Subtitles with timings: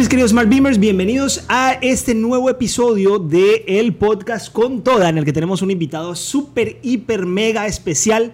[0.00, 0.78] ¿Qué dicen mis queridos Smart Beamers?
[0.78, 5.70] Bienvenidos a este nuevo episodio de el podcast con toda, en el que tenemos un
[5.70, 8.32] invitado súper, hiper, mega especial.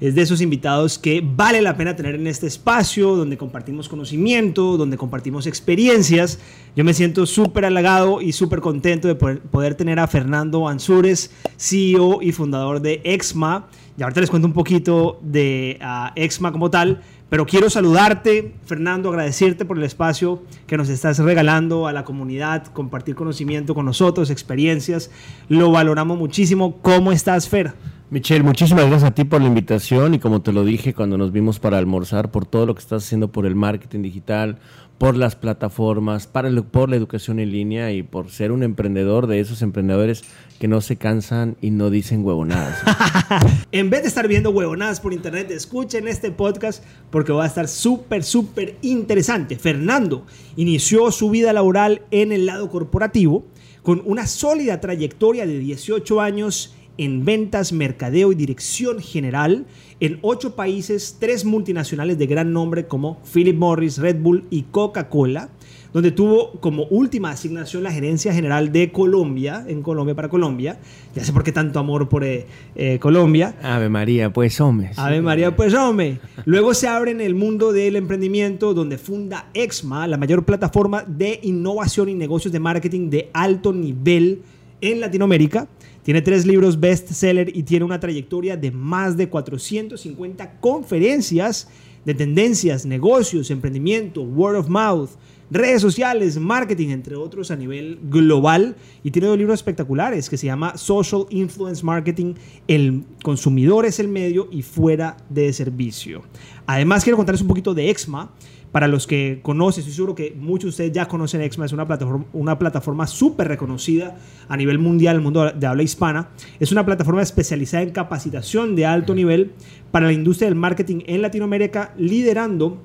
[0.00, 4.76] Es de esos invitados que vale la pena tener en este espacio, donde compartimos conocimiento,
[4.76, 6.38] donde compartimos experiencias.
[6.76, 12.22] Yo me siento súper halagado y súper contento de poder, tener a Fernando Ansúrez, CEO
[12.22, 13.66] y fundador de Exma.
[13.98, 19.08] Y ahorita les cuento un poquito de uh, Exma como tal, pero quiero saludarte, Fernando,
[19.08, 24.28] agradecerte por el espacio que nos estás regalando a la comunidad, compartir conocimiento con nosotros,
[24.28, 25.10] experiencias.
[25.48, 26.76] Lo valoramos muchísimo.
[26.82, 27.72] ¿Cómo estás, Fer?
[28.10, 31.32] Michelle, muchísimas gracias a ti por la invitación y como te lo dije cuando nos
[31.32, 34.58] vimos para almorzar, por todo lo que estás haciendo por el marketing digital,
[35.02, 39.40] por las plataformas, para por la educación en línea y por ser un emprendedor de
[39.40, 40.22] esos emprendedores
[40.60, 42.78] que no se cansan y no dicen huevonadas.
[43.72, 47.66] en vez de estar viendo huevonadas por internet, escuchen este podcast porque va a estar
[47.66, 49.56] súper, súper interesante.
[49.56, 53.44] Fernando inició su vida laboral en el lado corporativo
[53.82, 59.66] con una sólida trayectoria de 18 años en ventas, mercadeo y dirección general
[60.00, 65.48] en ocho países, tres multinacionales de gran nombre como Philip Morris, Red Bull y Coca-Cola,
[65.92, 70.78] donde tuvo como última asignación la gerencia general de Colombia, en Colombia para Colombia.
[71.14, 73.54] Ya sé por qué tanto amor por eh, eh, Colombia.
[73.62, 74.90] Ave María, pues hombre.
[74.96, 76.18] Ave María, pues hombre.
[76.46, 81.38] Luego se abre en el mundo del emprendimiento, donde funda Exma, la mayor plataforma de
[81.42, 84.42] innovación y negocios de marketing de alto nivel
[84.80, 85.68] en Latinoamérica.
[86.02, 91.68] Tiene tres libros bestseller y tiene una trayectoria de más de 450 conferencias
[92.04, 95.10] de tendencias, negocios, emprendimiento, word of mouth,
[95.50, 98.74] redes sociales, marketing, entre otros a nivel global.
[99.04, 102.34] Y tiene dos libros espectaculares que se llama Social Influence Marketing,
[102.66, 106.22] el consumidor es el medio y fuera de servicio.
[106.66, 108.32] Además quiero contarles un poquito de Exma.
[108.72, 111.86] Para los que conocen, estoy seguro que muchos de ustedes ya conocen Exma, es una
[111.86, 114.16] plataforma, una plataforma súper reconocida
[114.48, 116.30] a nivel mundial, el mundo de habla hispana.
[116.58, 119.52] Es una plataforma especializada en capacitación de alto nivel
[119.90, 122.78] para la industria del marketing en Latinoamérica, liderando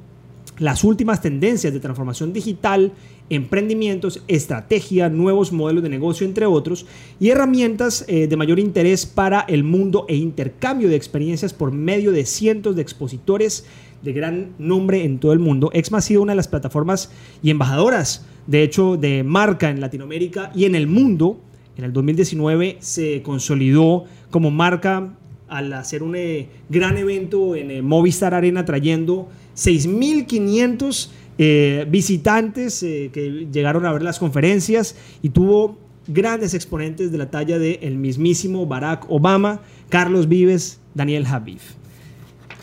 [0.59, 2.91] las últimas tendencias de transformación digital,
[3.29, 6.85] emprendimientos, estrategia, nuevos modelos de negocio, entre otros,
[7.19, 12.11] y herramientas eh, de mayor interés para el mundo e intercambio de experiencias por medio
[12.11, 13.65] de cientos de expositores
[14.01, 15.69] de gran nombre en todo el mundo.
[15.73, 20.51] Exma ha sido una de las plataformas y embajadoras, de hecho, de marca en Latinoamérica
[20.55, 21.39] y en el mundo.
[21.77, 25.13] En el 2019 se consolidó como marca
[25.47, 31.09] al hacer un eh, gran evento en eh, Movistar Arena trayendo 6.500
[31.39, 35.77] eh, visitantes eh, que llegaron a ver las conferencias y tuvo
[36.07, 41.59] grandes exponentes de la talla de el mismísimo Barack Obama, Carlos Vives, Daniel Habib.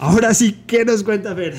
[0.05, 1.55] Ahora sí, ¿qué nos cuenta Fer?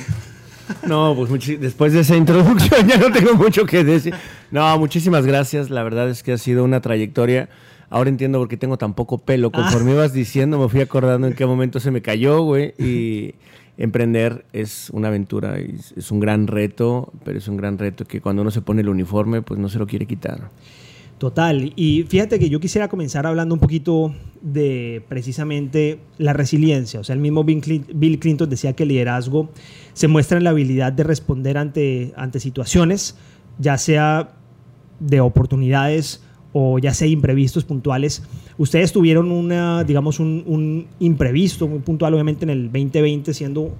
[0.87, 4.13] No, pues después de esa introducción ya no tengo mucho que decir.
[4.51, 5.71] No, muchísimas gracias.
[5.71, 7.49] La verdad es que ha sido una trayectoria.
[7.89, 9.51] Ahora entiendo por qué tengo tan poco pelo.
[9.51, 12.75] Conforme ibas diciendo, me fui acordando en qué momento se me cayó, güey.
[12.77, 13.33] Y
[13.79, 18.43] emprender es una aventura, es un gran reto, pero es un gran reto que cuando
[18.43, 20.51] uno se pone el uniforme, pues no se lo quiere quitar.
[21.17, 21.71] Total.
[21.77, 26.99] Y fíjate que yo quisiera comenzar hablando un poquito de precisamente la resiliencia.
[26.99, 29.49] O sea, el mismo Bill Clinton decía que el liderazgo
[29.93, 33.15] se muestra en la habilidad de responder ante, ante situaciones,
[33.59, 34.33] ya sea
[34.99, 36.21] de oportunidades
[36.51, 38.23] o ya sea imprevistos puntuales.
[38.57, 43.73] Ustedes tuvieron una, digamos, un, un imprevisto muy puntual, obviamente, en el 2020, siendo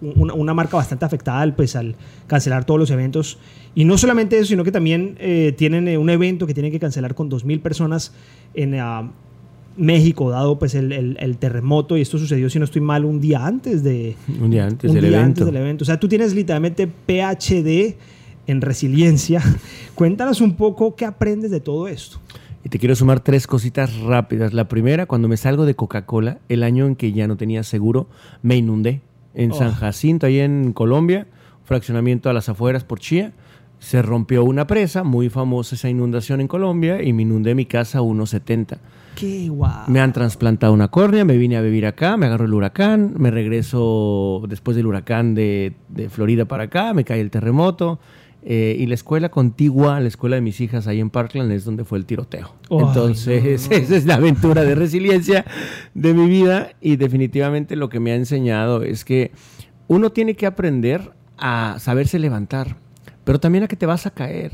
[0.00, 1.96] una, marca bastante afectada pues, al
[2.26, 3.38] cancelar todos los eventos.
[3.74, 6.80] Y no solamente eso, sino que también eh, tienen eh, un evento que tienen que
[6.80, 8.12] cancelar con 2.000 personas
[8.54, 9.10] en uh,
[9.76, 11.96] México, dado pues el, el, terremoto.
[11.96, 14.16] Y esto sucedió, si no estoy mal, un día antes de...
[14.40, 15.42] Un día antes, un del, día evento.
[15.42, 15.82] antes del evento.
[15.82, 17.96] O sea, tú tienes literalmente PhD
[18.46, 19.42] en resiliencia.
[19.94, 22.18] Cuéntanos un poco qué aprendes de todo esto.
[22.64, 24.54] Y te quiero sumar tres cositas rápidas.
[24.54, 28.06] La primera, cuando me salgo de Coca-Cola, el año en que ya no tenía seguro,
[28.42, 29.02] me inundé
[29.34, 29.74] en San oh.
[29.74, 31.26] Jacinto, ahí en Colombia,
[31.64, 33.32] fraccionamiento a las afueras por Chía.
[33.78, 37.98] Se rompió una presa, muy famosa esa inundación en Colombia, y me inundé mi casa
[37.98, 38.78] a 1,70.
[39.14, 39.88] ¡Qué guau!
[39.88, 43.30] Me han trasplantado una córnea, me vine a vivir acá, me agarro el huracán, me
[43.30, 48.00] regreso después del huracán de, de Florida para acá, me cae el terremoto.
[48.46, 51.84] Eh, y la escuela contigua, la escuela de mis hijas ahí en Parkland, es donde
[51.84, 52.54] fue el tiroteo.
[52.68, 55.46] Entonces, esa es la aventura de resiliencia
[55.94, 59.32] de mi vida y definitivamente lo que me ha enseñado es que
[59.88, 62.76] uno tiene que aprender a saberse levantar,
[63.24, 64.52] pero también a que te vas a caer.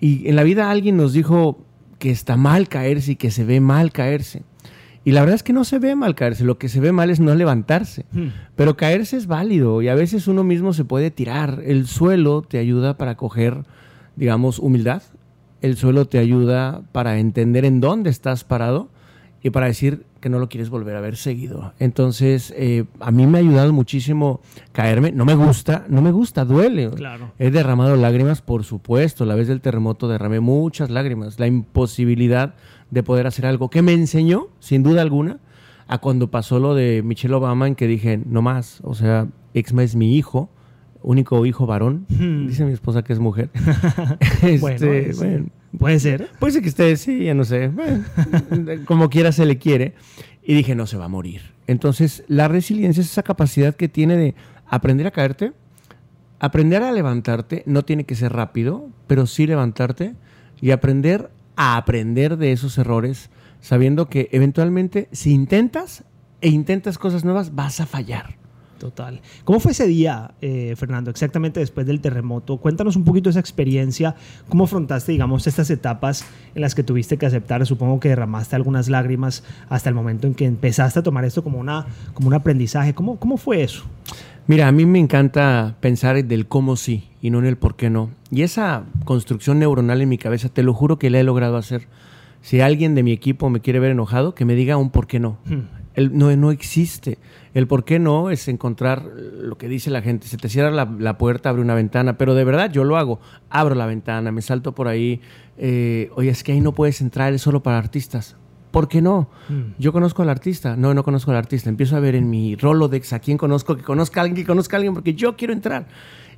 [0.00, 1.64] Y en la vida alguien nos dijo
[1.98, 4.42] que está mal caerse y que se ve mal caerse.
[5.04, 7.10] Y la verdad es que no se ve mal caerse, lo que se ve mal
[7.10, 8.04] es no levantarse.
[8.12, 8.28] Hmm.
[8.54, 11.62] Pero caerse es válido y a veces uno mismo se puede tirar.
[11.64, 13.64] El suelo te ayuda para coger
[14.20, 15.02] digamos, humildad.
[15.62, 18.88] El suelo te ayuda para entender en dónde estás parado
[19.42, 21.72] y para decir que no lo quieres volver a ver seguido.
[21.78, 24.42] Entonces, eh, a mí me ha ayudado muchísimo
[24.72, 25.12] caerme.
[25.12, 26.90] No me gusta, no me gusta, duele.
[26.90, 27.32] Claro.
[27.38, 29.24] He derramado lágrimas, por supuesto.
[29.24, 31.40] La vez del terremoto derramé muchas lágrimas.
[31.40, 32.54] La imposibilidad
[32.90, 35.38] de poder hacer algo que me enseñó, sin duda alguna,
[35.86, 38.80] a cuando pasó lo de Michelle Obama, en que dije, no más.
[38.84, 40.48] O sea, Exma es mi hijo,
[41.02, 42.06] único hijo varón.
[42.08, 42.46] Hmm.
[42.46, 43.50] Dice mi esposa que es mujer.
[44.60, 45.46] Bueno, Este, es- bueno,
[45.78, 46.28] Puede ser.
[46.40, 47.68] Puede ser que esté, sí, ya no sé.
[47.68, 48.04] Bueno,
[48.86, 49.94] como quiera se le quiere.
[50.42, 51.42] Y dije, no se va a morir.
[51.68, 54.34] Entonces, la resiliencia es esa capacidad que tiene de
[54.66, 55.52] aprender a caerte,
[56.40, 57.62] aprender a levantarte.
[57.66, 60.14] No tiene que ser rápido, pero sí levantarte
[60.60, 61.30] y aprender
[61.62, 63.28] a aprender de esos errores,
[63.60, 66.04] sabiendo que eventualmente, si intentas
[66.40, 68.39] e intentas cosas nuevas, vas a fallar.
[68.80, 69.20] Total.
[69.44, 72.56] ¿Cómo fue ese día, eh, Fernando, exactamente después del terremoto?
[72.56, 74.16] Cuéntanos un poquito esa experiencia,
[74.48, 76.24] cómo afrontaste, digamos, estas etapas
[76.54, 80.34] en las que tuviste que aceptar, supongo que derramaste algunas lágrimas hasta el momento en
[80.34, 81.84] que empezaste a tomar esto como, una,
[82.14, 82.94] como un aprendizaje.
[82.94, 83.84] ¿Cómo, ¿Cómo fue eso?
[84.46, 87.90] Mira, a mí me encanta pensar del cómo sí y no en el por qué
[87.90, 88.08] no.
[88.30, 91.86] Y esa construcción neuronal en mi cabeza, te lo juro que la he logrado hacer.
[92.40, 95.20] Si alguien de mi equipo me quiere ver enojado, que me diga un por qué
[95.20, 95.36] no.
[95.44, 95.64] Hmm.
[95.94, 97.18] El, no, no existe.
[97.52, 100.28] El por qué no es encontrar lo que dice la gente.
[100.28, 103.18] Se te cierra la, la puerta, abre una ventana, pero de verdad yo lo hago.
[103.48, 105.20] Abro la ventana, me salto por ahí.
[105.58, 108.36] eh, Oye, es que ahí no puedes entrar, es solo para artistas.
[108.70, 109.28] ¿Por qué no?
[109.48, 109.72] Mm.
[109.80, 110.76] Yo conozco al artista.
[110.76, 111.68] No, no conozco al artista.
[111.68, 114.76] Empiezo a ver en mi Rolodex a quién conozco, que conozca a alguien, que conozca
[114.76, 115.88] a alguien, porque yo quiero entrar.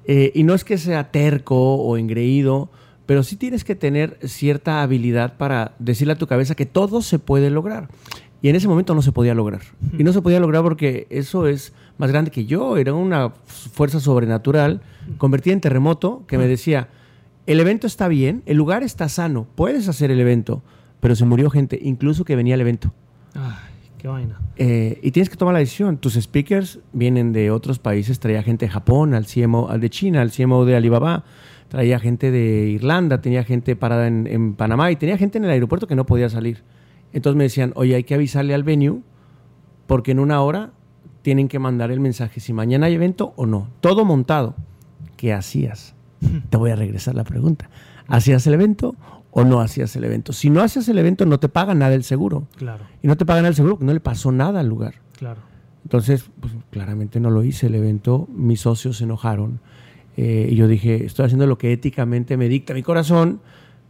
[0.07, 2.71] Eh, y no es que sea terco o engreído,
[3.05, 7.19] pero sí tienes que tener cierta habilidad para decirle a tu cabeza que todo se
[7.19, 7.89] puede lograr.
[8.43, 9.61] Y en ese momento no se podía lograr.
[9.97, 12.77] Y no se podía lograr porque eso es más grande que yo.
[12.77, 14.83] Era una fuerza sobrenatural
[15.17, 16.89] convertida en terremoto que me decía,
[17.47, 20.63] el evento está bien, el lugar está sano, puedes hacer el evento,
[20.99, 22.93] pero se murió gente, incluso que venía al evento.
[23.35, 24.41] Ay, qué vaina.
[24.57, 25.97] Eh, y tienes que tomar la decisión.
[25.99, 28.19] Tus speakers vienen de otros países.
[28.19, 31.25] Traía gente de Japón, al CMO, al de China, al CMO de Alibaba.
[31.69, 35.51] Traía gente de Irlanda, tenía gente parada en, en Panamá y tenía gente en el
[35.51, 36.63] aeropuerto que no podía salir.
[37.13, 39.01] Entonces me decían, oye, hay que avisarle al venue
[39.87, 40.71] porque en una hora
[41.23, 43.69] tienen que mandar el mensaje si mañana hay evento o no.
[43.81, 44.55] Todo montado.
[45.17, 45.95] ¿Qué hacías?
[46.51, 47.69] Te voy a regresar la pregunta.
[48.09, 48.97] ¿Hacías el evento
[49.31, 50.33] o no hacías el evento?
[50.33, 52.49] Si no hacías el evento, no te paga nada el seguro.
[52.57, 54.95] Claro, Y no te pagan el seguro porque no le pasó nada al lugar.
[55.19, 55.41] claro.
[55.85, 58.29] Entonces, pues, claramente no lo hice el evento.
[58.33, 59.59] Mis socios se enojaron.
[60.17, 63.41] Eh, y yo dije, estoy haciendo lo que éticamente me dicta mi corazón.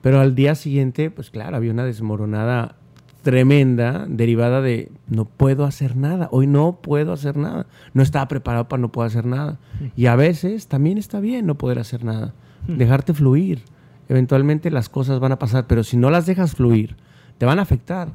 [0.01, 2.77] Pero al día siguiente, pues claro, había una desmoronada
[3.23, 6.29] tremenda derivada de no puedo hacer nada.
[6.33, 7.67] Hoy no puedo hacer nada.
[7.95, 9.59] No estaba preparado para no poder hacer nada.
[9.97, 12.35] Y a veces también está bien no poder hacer nada.
[12.67, 13.63] Dejarte fluir.
[14.09, 16.97] Eventualmente las cosas van a pasar, pero si no las dejas fluir,
[17.39, 18.13] te van a afectar.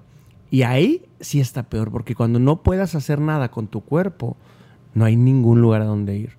[0.52, 4.38] Y ahí sí está peor, porque cuando no puedas hacer nada con tu cuerpo,
[4.94, 6.32] no hay ningún lugar a donde ir.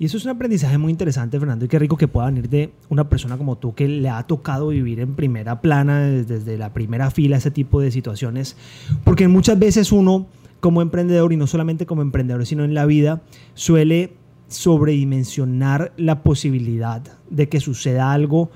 [0.00, 2.70] Y eso es un aprendizaje muy interesante, Fernando, y qué rico que pueda venir de
[2.88, 7.10] una persona como tú que le ha tocado vivir en primera plana, desde, la primera
[7.10, 8.56] fila, ese tipo de situaciones.
[9.02, 10.26] Porque muchas veces uno,
[10.60, 13.22] como emprendedor, y no solamente como emprendedor, sino en la vida,
[13.54, 14.12] suele
[14.46, 18.50] sobredimensionar la posibilidad de que suceda algo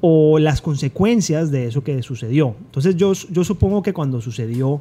[0.00, 2.56] o las consecuencias de eso que sucedió.
[2.64, 4.80] Entonces yo, yo supongo que cuando sucedió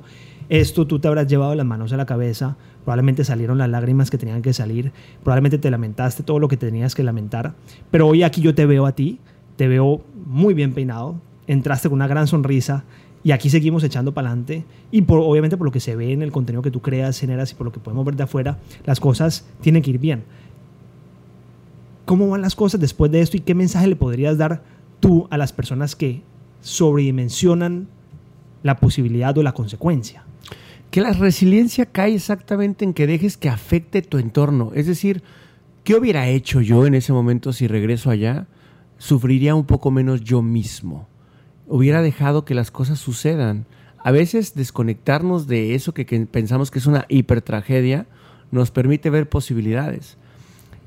[0.50, 4.18] esto tú te habrás llevado las manos a la cabeza, probablemente salieron las lágrimas que
[4.18, 4.92] tenían que salir,
[5.24, 7.54] probablemente te lamentaste todo lo que tenías que lamentar,
[7.92, 9.20] pero hoy aquí yo te veo a ti,
[9.56, 12.84] te veo muy bien peinado, entraste con una gran sonrisa
[13.24, 16.24] y aquí seguimos echando para adelante y por, obviamente por lo que se ve en
[16.24, 19.00] el contenido que tú creas, generas y por lo que podemos ver de afuera, las
[19.00, 20.24] cosas tienen que ir bien.
[22.06, 24.64] ¿Cómo van las cosas después de esto y qué mensaje le podrías dar
[25.00, 26.24] tú a las personas que
[26.62, 27.88] sobredimensionan
[28.64, 30.24] la posibilidad o la consecuencia?
[30.92, 34.72] Que la resiliencia cae exactamente en que dejes que afecte tu entorno.
[34.74, 35.22] Es decir,
[35.84, 38.48] ¿qué hubiera hecho yo en ese momento si regreso allá?
[38.98, 41.08] Sufriría un poco menos yo mismo.
[41.68, 43.66] Hubiera dejado que las cosas sucedan.
[44.04, 48.08] A veces desconectarnos de eso que, pensamos que es una hipertragedia
[48.52, 50.18] nos permite ver posibilidades.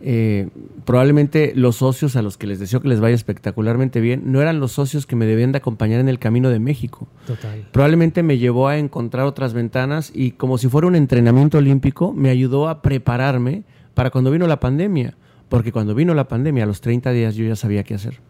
[0.05, 0.49] Eh,
[0.85, 4.59] probablemente los socios a los que les deseo que les vaya espectacularmente bien no eran
[4.59, 7.07] los socios que me debían de acompañar en el camino de México.
[7.25, 7.69] Total.
[7.71, 12.31] Probablemente me llevó a encontrar otras ventanas y como si fuera un entrenamiento olímpico, me
[12.31, 13.63] ayudó a prepararme
[13.95, 15.15] para cuando vino la pandemia.
[15.49, 18.21] Porque cuando vino la pandemia, a los 30 días yo ya sabía qué hacer.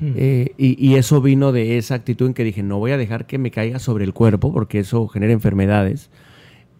[0.00, 0.12] Mm.
[0.16, 3.26] Eh, y, y eso vino de esa actitud en que dije, no voy a dejar
[3.26, 6.10] que me caiga sobre el cuerpo porque eso genera enfermedades.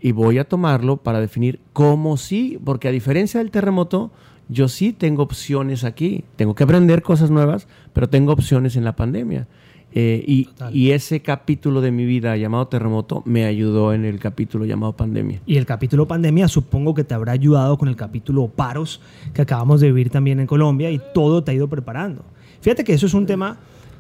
[0.01, 4.11] Y voy a tomarlo para definir cómo sí, porque a diferencia del terremoto,
[4.53, 6.25] yo sí tengo opciones aquí.
[6.37, 9.47] Tengo que aprender cosas nuevas, pero tengo opciones en la pandemia.
[9.95, 14.65] Eh, y, y, ese capítulo de mi vida llamado terremoto me ayudó en el capítulo
[14.65, 15.43] llamado pandemia.
[15.45, 19.03] Y el capítulo pandemia supongo que te habrá ayudado con el capítulo paros
[19.35, 22.25] que acabamos de vivir también en Colombia y todo te ha ido preparando.
[22.63, 23.59] Fíjate que eso es un tema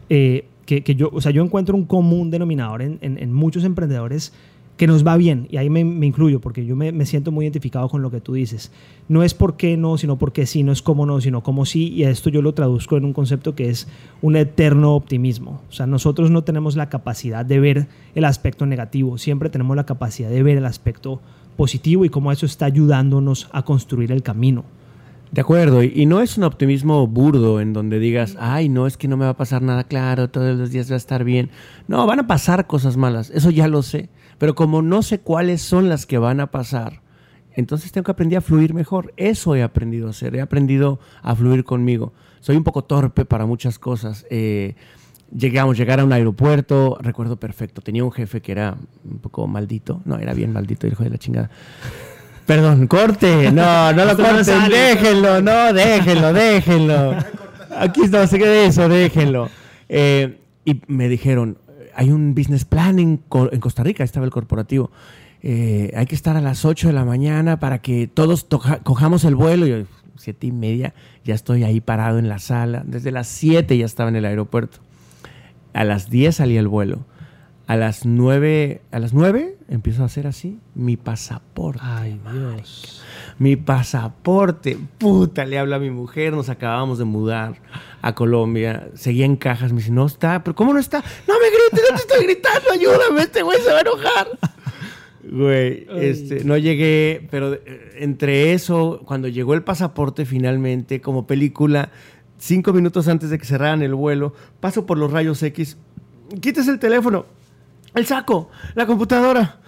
[0.08, 3.62] eh, que, que, yo, o sea, yo encuentro un común denominador en, en, en muchos
[3.64, 4.32] emprendedores
[4.76, 7.44] que nos va bien, y ahí me, me incluyo, porque yo me, me, siento muy
[7.44, 8.72] identificado con lo que tú dices.
[9.08, 11.88] No es por qué no, sino porque sí, no es cómo no, sino cómo sí,
[11.88, 13.86] y a esto yo lo traduzco en un concepto que es
[14.22, 15.60] un eterno optimismo.
[15.68, 19.84] O sea, nosotros no tenemos la capacidad de ver el aspecto negativo, siempre tenemos la
[19.84, 21.20] capacidad de ver el aspecto
[21.56, 24.64] positivo y cómo eso está ayudándonos a construir el camino.
[25.32, 29.08] De acuerdo, y no es un optimismo burdo en donde digas, ay, no, es que
[29.08, 31.48] no me va a pasar nada claro, todos los días va a estar bien.
[31.88, 34.10] No, van a pasar cosas malas, eso ya lo sé.
[34.42, 37.00] Pero como no sé cuáles son las que van a pasar,
[37.52, 39.14] entonces tengo que aprender a fluir mejor.
[39.16, 42.12] Eso he aprendido a hacer, he aprendido a fluir conmigo.
[42.40, 44.26] Soy un poco torpe para muchas cosas.
[44.30, 44.74] Eh,
[45.32, 50.02] llegamos, llegar a un aeropuerto, recuerdo perfecto, tenía un jefe que era un poco maldito,
[50.06, 51.48] no, era bien maldito, hijo de la chingada.
[52.44, 57.14] Perdón, corte, no, no lo corten, déjenlo, no, déjenlo, déjenlo.
[57.78, 59.48] Aquí no sé qué de eso, déjenlo.
[59.88, 61.58] Eh, y me dijeron,
[61.94, 63.22] hay un business plan en,
[63.52, 64.90] en Costa Rica, estaba el corporativo.
[65.42, 68.46] Eh, hay que estar a las 8 de la mañana para que todos
[68.82, 69.66] cojamos el vuelo.
[69.66, 69.84] Yo,
[70.16, 70.94] siete y media,
[71.24, 72.84] ya estoy ahí parado en la sala.
[72.86, 74.78] Desde las 7 ya estaba en el aeropuerto.
[75.72, 77.00] A las 10 salía el vuelo.
[77.66, 81.80] A las 9, a las 9 empiezo a hacer así mi pasaporte.
[81.82, 83.02] Ay, Dios.
[83.38, 84.76] Mi pasaporte.
[84.98, 87.54] Puta, le habla a mi mujer, nos acabamos de mudar
[88.02, 88.88] a Colombia.
[88.94, 91.02] Seguía en cajas, me dice, "No está, pero ¿cómo no está?
[91.28, 94.28] No me grites, no te estoy gritando, ayúdame, este güey se va a enojar."
[95.24, 101.90] Güey, este, no llegué, pero eh, entre eso, cuando llegó el pasaporte finalmente, como película,
[102.38, 105.78] cinco minutos antes de que cerraran el vuelo, paso por los rayos X,
[106.40, 107.24] quites el teléfono,
[107.94, 109.58] el saco, la computadora.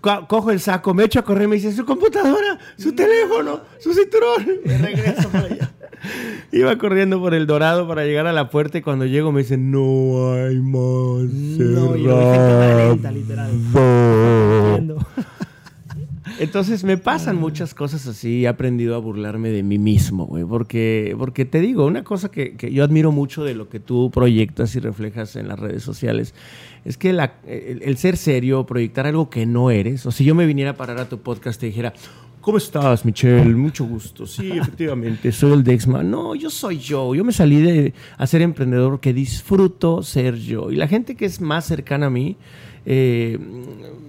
[0.00, 3.94] Co cojo el saco, me echo a correr, me dice, su computadora, su teléfono, su
[3.94, 4.46] cinturón.
[4.64, 5.70] Y regreso para allá.
[6.52, 9.70] Iba corriendo por el dorado para llegar a la puerta y cuando llego me dicen,
[9.70, 11.32] no hay más.
[11.32, 13.50] No, yo lenta, literal.
[16.38, 18.44] Entonces me pasan muchas cosas así.
[18.44, 20.44] He aprendido a burlarme de mí mismo, güey.
[20.44, 24.12] Porque, porque te digo, una cosa que, que, yo admiro mucho de lo que tú
[24.12, 26.34] proyectas y reflejas en las redes sociales
[26.84, 30.06] es que la, el, el, ser serio, proyectar algo que no eres.
[30.06, 31.92] O si yo me viniera a parar a tu podcast y te dijera,
[32.40, 33.54] ¿Cómo estás, Michelle?
[33.54, 34.26] Mucho gusto.
[34.26, 36.02] Sí, efectivamente, soy el Dexma.
[36.02, 37.14] No, yo soy yo.
[37.14, 40.70] Yo me salí de a ser emprendedor porque disfruto ser yo.
[40.70, 42.38] Y la gente que es más cercana a mí
[42.86, 43.38] eh,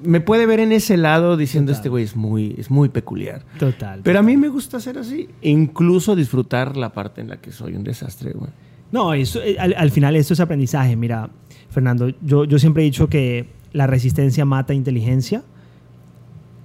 [0.04, 1.80] me puede ver en ese lado diciendo Total.
[1.80, 3.44] este güey es muy, es muy peculiar.
[3.60, 4.00] Total.
[4.04, 5.28] Pero a mí me gusta ser así.
[5.42, 8.52] E incluso disfrutar la parte en la que soy un desastre, güey.
[8.94, 10.96] No, eso, al, al, final esto es aprendizaje.
[10.96, 11.30] Mira,
[11.70, 15.44] Fernando, yo, yo siempre he dicho que la resistencia mata inteligencia.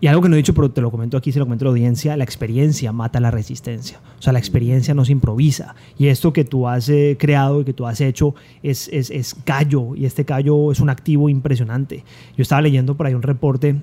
[0.00, 1.66] Y algo que no he dicho, pero te lo comento aquí, se lo comento a
[1.66, 4.00] la audiencia, la experiencia mata la resistencia.
[4.18, 5.76] O sea, la experiencia no se improvisa.
[5.96, 9.34] Y esto que tú has eh, creado y que tú has hecho es, es, es
[9.44, 9.94] callo.
[9.94, 12.04] Y este callo es un activo impresionante.
[12.36, 13.76] Yo estaba leyendo por ahí un reporte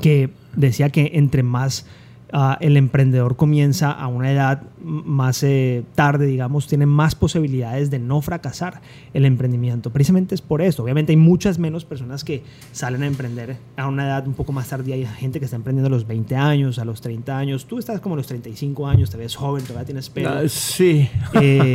[0.00, 1.84] que decía que entre más
[2.32, 7.98] uh, el emprendedor comienza a una edad más eh, tarde, digamos, tiene más posibilidades de
[7.98, 8.80] no fracasar
[9.14, 9.90] el emprendimiento.
[9.90, 10.82] Precisamente es por esto.
[10.82, 12.42] Obviamente hay muchas menos personas que
[12.72, 14.94] salen a emprender a una edad un poco más tardía.
[14.94, 17.66] Hay gente que está emprendiendo a los 20 años, a los 30 años.
[17.66, 20.42] Tú estás como a los 35 años, te ves joven, todavía tienes pelo.
[20.42, 21.08] Uh, sí.
[21.40, 21.74] Eh,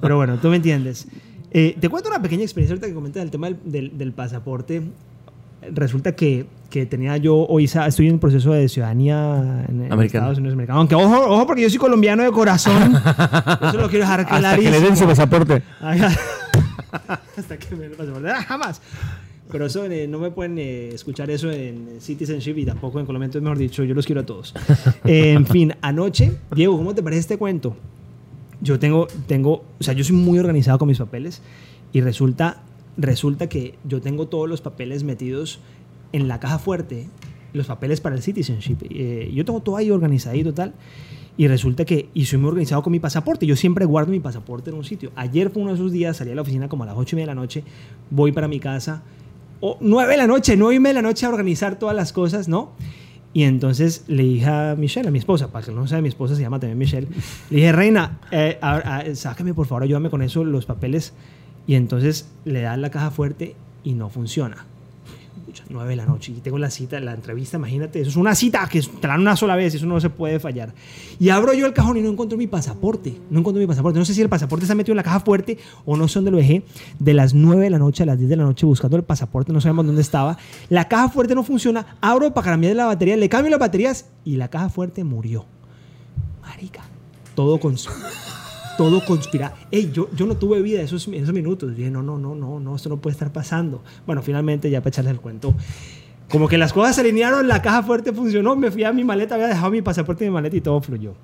[0.00, 1.08] pero bueno, tú me entiendes.
[1.50, 4.82] Eh, te cuento una pequeña experiencia ahorita que comentas el tema del, del, del pasaporte.
[5.70, 10.54] Resulta que que tenía yo hoy estoy en proceso de ciudadanía en, en Estados Unidos
[10.54, 10.80] americanos.
[10.80, 12.94] Aunque ojo, ojo, porque yo soy colombiano de corazón.
[13.62, 14.46] Eso lo quiero dejar clarísimo.
[14.46, 15.62] Hasta que le den su pasaporte.
[17.36, 18.30] Hasta que me den su pasaporte.
[18.30, 18.80] Ah, jamás.
[19.50, 23.26] Pero eso eh, no me pueden eh, escuchar eso en Citizenship y tampoco en Colombia.
[23.26, 24.54] Entonces, mejor dicho, yo los quiero a todos.
[25.04, 27.76] eh, en fin, anoche, Diego, ¿cómo te parece este cuento?
[28.62, 31.42] Yo tengo, tengo, o sea, yo soy muy organizado con mis papeles
[31.92, 32.62] y resulta,
[32.96, 35.60] resulta que yo tengo todos los papeles metidos
[36.12, 37.08] en la caja fuerte
[37.52, 38.78] los papeles para el citizenship.
[38.90, 40.74] Eh, yo tengo todo ahí organizadito tal.
[41.36, 43.46] Y resulta que, y soy muy organizado con mi pasaporte.
[43.46, 45.12] Yo siempre guardo mi pasaporte en un sitio.
[45.16, 47.16] Ayer fue uno de esos días, salí a la oficina como a las 8 y
[47.16, 47.64] media de la noche,
[48.10, 49.02] voy para mi casa,
[49.60, 52.12] o 9 de la noche, 9 y media de la noche a organizar todas las
[52.12, 52.72] cosas, ¿no?
[53.32, 56.36] Y entonces le dije a Michelle, a mi esposa, para que no sabe, mi esposa
[56.36, 57.08] se llama también Michelle,
[57.48, 58.58] le dije, Reina, eh,
[59.14, 61.14] sácame por favor, ayúdame con eso, los papeles.
[61.66, 64.66] Y entonces le da la caja fuerte y no funciona
[65.44, 68.34] pucha, 9 de la noche y tengo la cita, la entrevista, imagínate, eso es una
[68.34, 70.72] cita que te una sola vez, eso no se puede fallar.
[71.18, 74.04] Y abro yo el cajón y no encuentro mi pasaporte, no encuentro mi pasaporte, no
[74.04, 76.36] sé si el pasaporte está metido en la caja fuerte o no sé dónde lo
[76.38, 76.62] dejé,
[76.98, 79.52] de las 9 de la noche a las 10 de la noche buscando el pasaporte,
[79.52, 80.38] no sabemos dónde estaba,
[80.68, 84.36] la caja fuerte no funciona, abro para cambiar la batería, le cambio las baterías y
[84.36, 85.44] la caja fuerte murió.
[86.42, 86.82] Marica,
[87.34, 87.76] todo con
[88.76, 89.54] todo conspira.
[89.70, 91.76] Ey, yo, yo no tuve vida esos, esos minutos.
[91.76, 93.82] Dije, no, no, no, no, no, esto no puede estar pasando.
[94.06, 95.54] Bueno, finalmente, ya para echarles el cuento,
[96.28, 99.34] como que las cosas se alinearon, la caja fuerte funcionó, me fui a mi maleta,
[99.34, 101.14] había dejado mi pasaporte y mi maleta y todo fluyó.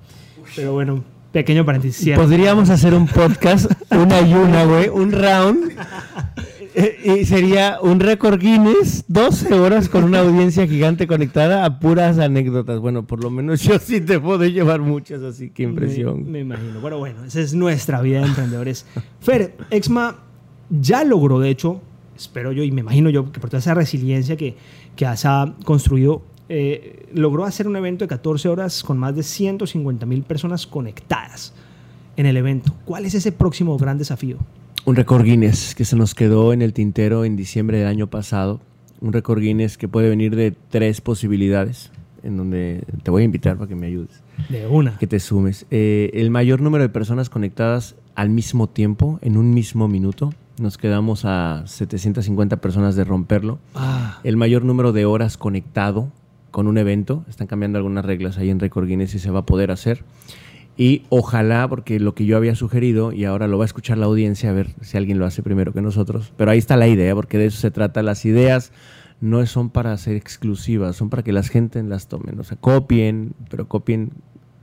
[0.55, 2.15] Pero bueno, pequeño paréntesis.
[2.15, 5.71] Podríamos hacer un podcast, una y una, güey, un round
[7.03, 12.79] y sería un récord Guinness, 12 horas con una audiencia gigante conectada a puras anécdotas.
[12.79, 16.31] Bueno, por lo menos yo sí te puedo llevar muchas, así que impresión.
[16.31, 16.79] Me, imagino.
[16.79, 18.85] Bueno, bueno, esa es nuestra vida de emprendedores.
[19.19, 20.19] Fer, Exma
[20.69, 21.81] ya logró, de hecho,
[22.15, 24.55] espero yo y me imagino yo que por toda esa resiliencia que,
[24.95, 25.25] que has
[25.65, 30.65] construido, eh, logró hacer un evento de 14 horas con más de 150 mil personas
[30.65, 31.53] conectadas
[32.15, 32.73] en el evento.
[32.85, 34.37] ¿Cuál es ese próximo gran desafío?
[34.85, 38.61] Un récord Guinness que se nos quedó en el tintero en diciembre del año pasado.
[39.01, 41.91] Un récord Guinness que puede venir de tres posibilidades,
[42.23, 44.21] en donde te voy a invitar para que me ayudes.
[44.49, 44.97] De una.
[44.97, 45.65] Que te sumes.
[45.71, 50.33] Eh, el mayor número de personas conectadas al mismo tiempo, en un mismo minuto.
[50.59, 53.59] Nos quedamos a 750 personas de romperlo.
[53.75, 54.19] Ah.
[54.23, 56.11] El mayor número de horas conectado
[56.51, 57.23] con un evento.
[57.29, 60.03] Están cambiando algunas reglas ahí en Record Guinness y se va a poder hacer.
[60.79, 64.05] Y ojalá, porque lo que yo había sugerido, y ahora lo va a escuchar la
[64.05, 67.13] audiencia, a ver si alguien lo hace primero que nosotros, pero ahí está la idea,
[67.15, 68.01] porque de eso se trata.
[68.01, 68.71] Las ideas
[69.19, 72.39] no son para ser exclusivas, son para que las gente las tomen.
[72.39, 74.11] O sea, copien, pero copien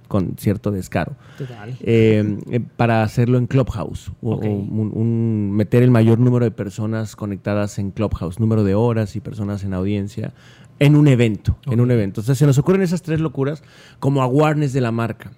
[0.08, 1.16] con cierto descaro.
[1.37, 1.76] Total.
[1.80, 7.78] Eh, eh, para hacerlo en Clubhouse, o, un, meter el mayor número de personas conectadas
[7.78, 10.32] en Clubhouse, número de horas y personas en audiencia,
[10.78, 12.23] en un evento, en un evento.
[12.23, 13.62] Entonces se nos ocurren esas tres locuras
[13.99, 15.32] como awareness de la marca.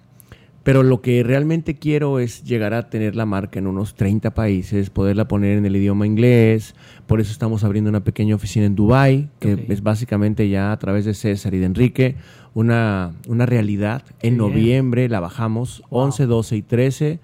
[0.69, 4.91] Pero lo que realmente quiero es llegar a tener la marca en unos 30 países,
[4.91, 6.75] poderla poner en el idioma inglés.
[7.07, 11.05] Por eso estamos abriendo una pequeña oficina en Dubai, que es básicamente ya a través
[11.05, 12.17] de César y de Enrique
[12.53, 14.03] una, una realidad.
[14.21, 17.19] en noviembre la bajamos, 11, 12 y 13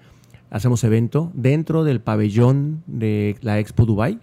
[0.50, 4.18] hacemos evento dentro del pabellón de la Expo Dubai.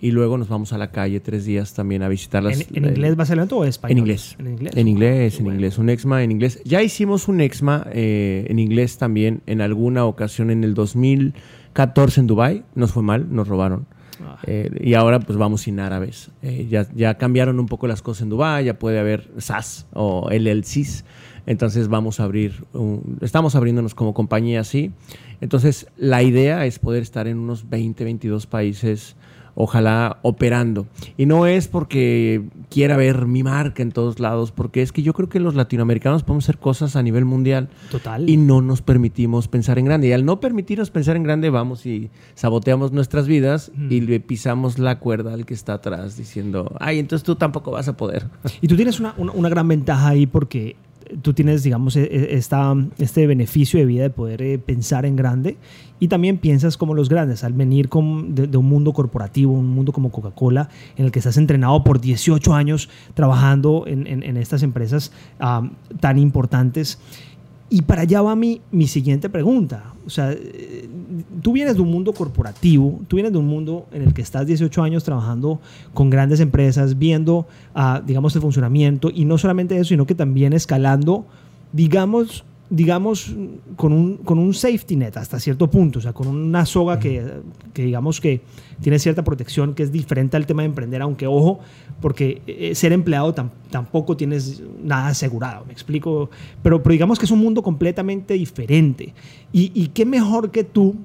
[0.00, 2.60] Y luego nos vamos a la calle tres días también a visitarlas.
[2.60, 3.92] ¿En, en inglés va a ser el evento o en español?
[3.92, 4.36] En inglés.
[4.38, 4.76] En inglés.
[4.76, 5.78] En inglés, en inglés.
[5.78, 6.60] Un EXMA en inglés.
[6.64, 12.26] Ya hicimos un EXMA eh, en inglés también en alguna ocasión en el 2014 en
[12.26, 12.64] Dubai.
[12.74, 13.86] Nos fue mal, nos robaron.
[14.22, 14.38] Ah.
[14.46, 16.30] Eh, y ahora pues vamos sin árabes.
[16.42, 20.28] Eh, ya, ya cambiaron un poco las cosas en Dubai, ya puede haber SAS o
[20.30, 21.04] LLCs.
[21.46, 22.64] Entonces vamos a abrir,
[23.20, 24.90] estamos abriéndonos como compañía así.
[25.40, 29.16] Entonces la idea es poder estar en unos 20, 22 países,
[29.56, 30.86] ojalá operando.
[31.16, 35.14] Y no es porque quiera ver mi marca en todos lados, porque es que yo
[35.14, 37.68] creo que los latinoamericanos podemos hacer cosas a nivel mundial.
[37.90, 38.28] Total.
[38.28, 40.08] Y no nos permitimos pensar en grande.
[40.08, 44.78] Y al no permitirnos pensar en grande, vamos y saboteamos nuestras vidas y le pisamos
[44.78, 48.28] la cuerda al que está atrás diciendo, ay, entonces tú tampoco vas a poder.
[48.60, 50.76] Y tú tienes una, una gran ventaja ahí porque
[51.22, 55.16] tú tienes, digamos, e, e, esta, este beneficio de vida de poder eh, pensar en
[55.16, 55.56] grande
[55.98, 59.92] y también piensas como los grandes, al venir con, de, un mundo corporativo, un mundo
[59.92, 65.12] como Coca-Cola, en el que estás entrenado por 18 años trabajando en, en, estas empresas
[65.40, 66.98] ah, tan importantes
[67.68, 69.94] y para allá va mi, mi siguiente pregunta.
[70.06, 70.88] O sea, eh,
[71.42, 74.46] tú vienes de un mundo corporativo, tú vienes de un mundo en el que estás
[74.46, 75.60] 18 años trabajando
[75.92, 80.52] con grandes empresas, viendo, uh, digamos, el funcionamiento y no solamente eso, sino que también
[80.52, 81.26] escalando,
[81.72, 83.34] digamos, digamos,
[83.76, 87.24] con un, con un safety net hasta cierto punto, o sea, con una soga que,
[87.72, 88.40] que, digamos que
[88.80, 91.60] tiene cierta protección, que es diferente al tema de emprender, aunque ojo,
[92.00, 93.34] porque eh, ser empleado
[93.70, 96.30] tampoco tienes nada asegurado, me explico,
[96.62, 99.14] pero, pero digamos que es un mundo completamente diferente.
[99.52, 100.96] Y, y qué mejor que tú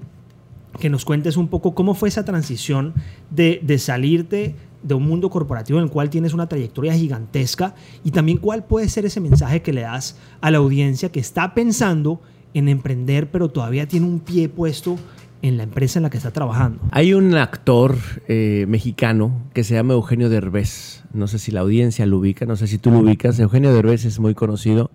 [0.79, 2.93] que nos cuentes un poco cómo fue esa transición
[3.29, 8.11] de, de salirte de un mundo corporativo en el cual tienes una trayectoria gigantesca y
[8.11, 12.21] también cuál puede ser ese mensaje que le das a la audiencia que está pensando
[12.53, 14.97] en emprender pero todavía tiene un pie puesto
[15.41, 16.79] en la empresa en la que está trabajando.
[16.91, 21.03] Hay un actor eh, mexicano que se llama Eugenio Derbez.
[21.13, 23.39] No sé si la audiencia lo ubica, no sé si tú lo ubicas.
[23.39, 24.91] Eugenio Derbez es muy conocido.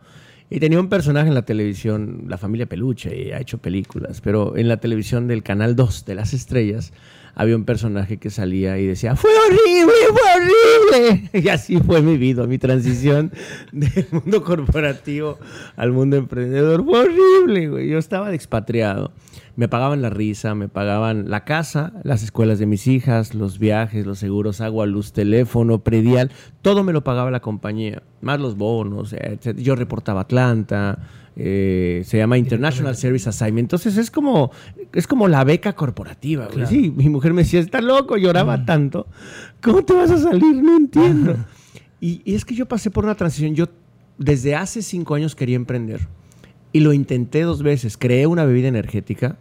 [0.49, 4.57] Y tenía un personaje en la televisión, la familia Peluche, y ha hecho películas, pero
[4.57, 6.93] en la televisión del Canal 2 de las Estrellas
[7.39, 11.31] había un personaje que salía y decía, fue horrible, fue horrible.
[11.35, 13.31] Y así fue mi vida, mi transición
[13.73, 15.39] del mundo corporativo
[15.77, 16.83] al mundo emprendedor.
[16.83, 17.89] Fue horrible, güey.
[17.91, 19.13] Yo estaba expatriado.
[19.57, 24.05] Me pagaban la risa, me pagaban la casa, las escuelas de mis hijas, los viajes,
[24.07, 26.31] los seguros, agua, luz, teléfono, predial.
[26.61, 29.15] Todo me lo pagaba la compañía, más los bonos.
[29.15, 29.57] etc.
[29.57, 30.99] Yo reportaba Atlanta.
[31.39, 33.61] eh, se llama International Service Assignment.
[33.67, 34.51] Entonces es como,
[34.93, 36.49] es como la beca corporativa.
[36.49, 36.69] Claro.
[36.69, 39.07] Sí, mi mujer me decía, está loco, lloraba tanto.
[39.63, 40.63] ¿Cómo te vas a salir?
[40.63, 41.37] No entiendo.
[42.01, 43.55] Y, y es que yo pasé por una transición.
[43.55, 43.67] Yo
[44.19, 46.09] desde hace cinco años quería emprender.
[46.73, 47.97] Y lo intenté dos veces.
[47.97, 49.39] Creé una bebida energética.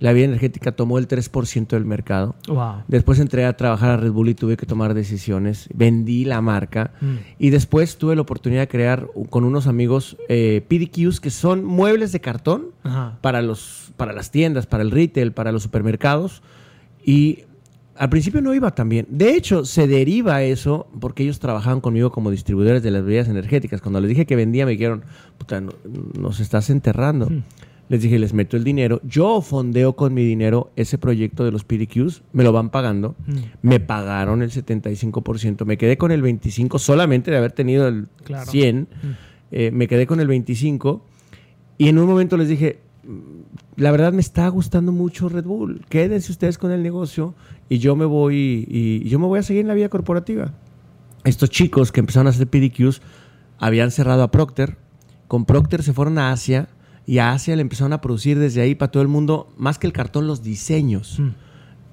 [0.00, 2.36] La bebida energética tomó el 3% del mercado.
[2.46, 2.82] Wow.
[2.86, 5.68] Después entré a trabajar a Red Bull y tuve que tomar decisiones.
[5.74, 6.92] Vendí la marca.
[7.00, 7.16] Mm.
[7.38, 12.12] Y después tuve la oportunidad de crear con unos amigos eh, PDQs, que son muebles
[12.12, 13.18] de cartón Ajá.
[13.20, 16.42] para, los, para las tiendas, para el retail, para los supermercados.
[17.04, 17.40] Y
[17.96, 19.06] al principio no iba tan bien.
[19.10, 23.80] De hecho, se deriva eso porque ellos trabajaban conmigo como distribuidores de las bebidas energéticas.
[23.80, 25.02] Cuando les dije que vendía, me dijeron,
[25.38, 25.72] puta, no-
[26.16, 27.26] nos estás enterrando.
[27.28, 27.42] Hmm.
[27.88, 29.00] Les dije, les meto el dinero.
[29.04, 32.22] Yo fondeo con mi dinero ese proyecto de los PDQs.
[32.32, 33.16] Me lo van pagando.
[33.26, 33.36] Mm.
[33.62, 35.64] Me pagaron el 75%.
[35.64, 38.50] Me quedé con el 25% solamente de haber tenido el Claro.
[38.50, 38.88] 100.
[39.50, 41.02] Eh, me quedé con el 25%.
[41.78, 45.80] Y en un momento les dije, "Mm, la verdad me está gustando mucho Red Bull.
[45.88, 47.34] Quédense ustedes con el negocio
[47.70, 50.52] y yo me voy y, y yo me voy a seguir en la vida corporativa.
[51.24, 53.00] Estos chicos que empezaron a hacer PDQs
[53.58, 54.76] habían cerrado a Procter.
[55.26, 56.68] Con Procter se fueron a Asia
[57.08, 59.86] y a Asia le empezaron a producir desde ahí para todo el mundo, más que
[59.86, 61.18] el cartón, los diseños.
[61.18, 61.28] Mm.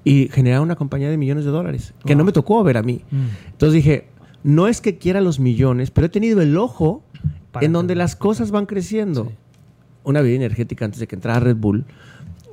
[0.04, 2.18] Y generaron una compañía de millones de dólares, que Wow.
[2.18, 3.00] no me tocó ver a mí.
[3.10, 3.16] Mm.
[3.52, 4.08] Entonces dije,
[4.44, 7.02] no es que quiera los millones, pero he tenido el ojo
[7.50, 9.24] Para en donde las cosas van creciendo.
[9.24, 9.34] Sí.
[10.04, 11.86] Una bebida energética antes de que entrara Red Bull,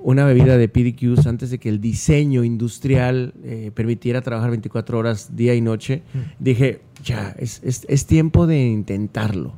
[0.02, 5.36] una bebida de PDQs antes de que el diseño industrial eh, permitiera trabajar 24 horas
[5.36, 6.02] día y noche.
[6.14, 6.18] Mm.
[6.40, 9.54] Dije, ya, es, es- es tiempo de intentarlo.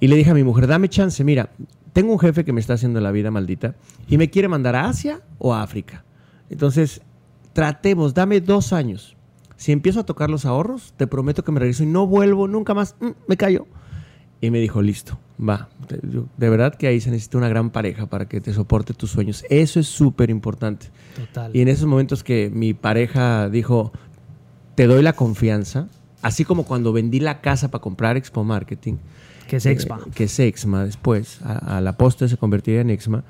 [0.00, 1.50] Y le dije a mi mujer, dame chance, mira,
[1.92, 3.74] tengo un jefe que me está haciendo la vida maldita
[4.08, 6.04] y me quiere mandar a Asia o a África.
[6.48, 7.02] Entonces,
[7.52, 9.16] tratemos, dame dos años.
[9.56, 12.74] Si empiezo a tocar los ahorros, te prometo que me regreso y no vuelvo nunca
[12.74, 12.96] más.
[13.00, 13.66] Mm, me callo.
[14.40, 15.68] Y me dijo, listo, va.
[15.88, 19.44] De, verdad que ahí se necesita una gran pareja para que te soporte tus sueños.
[19.50, 20.86] Eso es súper importante.
[21.14, 21.54] Total.
[21.54, 23.92] Y en esos momentos que mi pareja dijo,
[24.74, 25.86] te doy la confianza,
[26.22, 28.94] así como cuando vendí la casa para comprar Expo Marketing,
[29.46, 30.00] que es Expa.
[30.06, 33.24] eh, que es Exma después, a, a la postre se convertiría en Exma,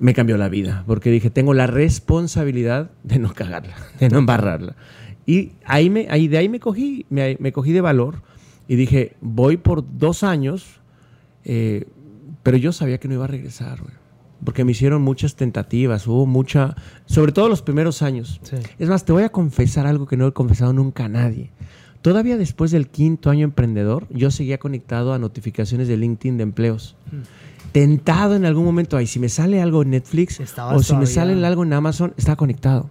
[0.00, 4.76] me cambió la vida, porque dije, tengo la responsabilidad de no cagarla, de no embarrarla.
[5.26, 8.22] Y ahí me, ahí, de ahí me cogí, me, me cogí de valor
[8.68, 10.80] y dije, voy por dos años,
[11.44, 11.86] eh,
[12.42, 13.94] pero yo sabía que no iba a regresar, güey,
[14.44, 16.74] porque me hicieron muchas tentativas, hubo mucha,
[17.06, 18.40] sobre todo los primeros años.
[18.42, 18.56] Sí.
[18.78, 21.50] Es más, te voy a confesar algo que no he confesado nunca a nadie.
[22.04, 26.96] Todavía después del quinto año emprendedor, yo seguía conectado a notificaciones de LinkedIn de empleos.
[27.72, 31.06] Tentado en algún momento, ay, si me sale algo en Netflix Estabas o si me
[31.06, 32.90] sale algo en Amazon, está conectado.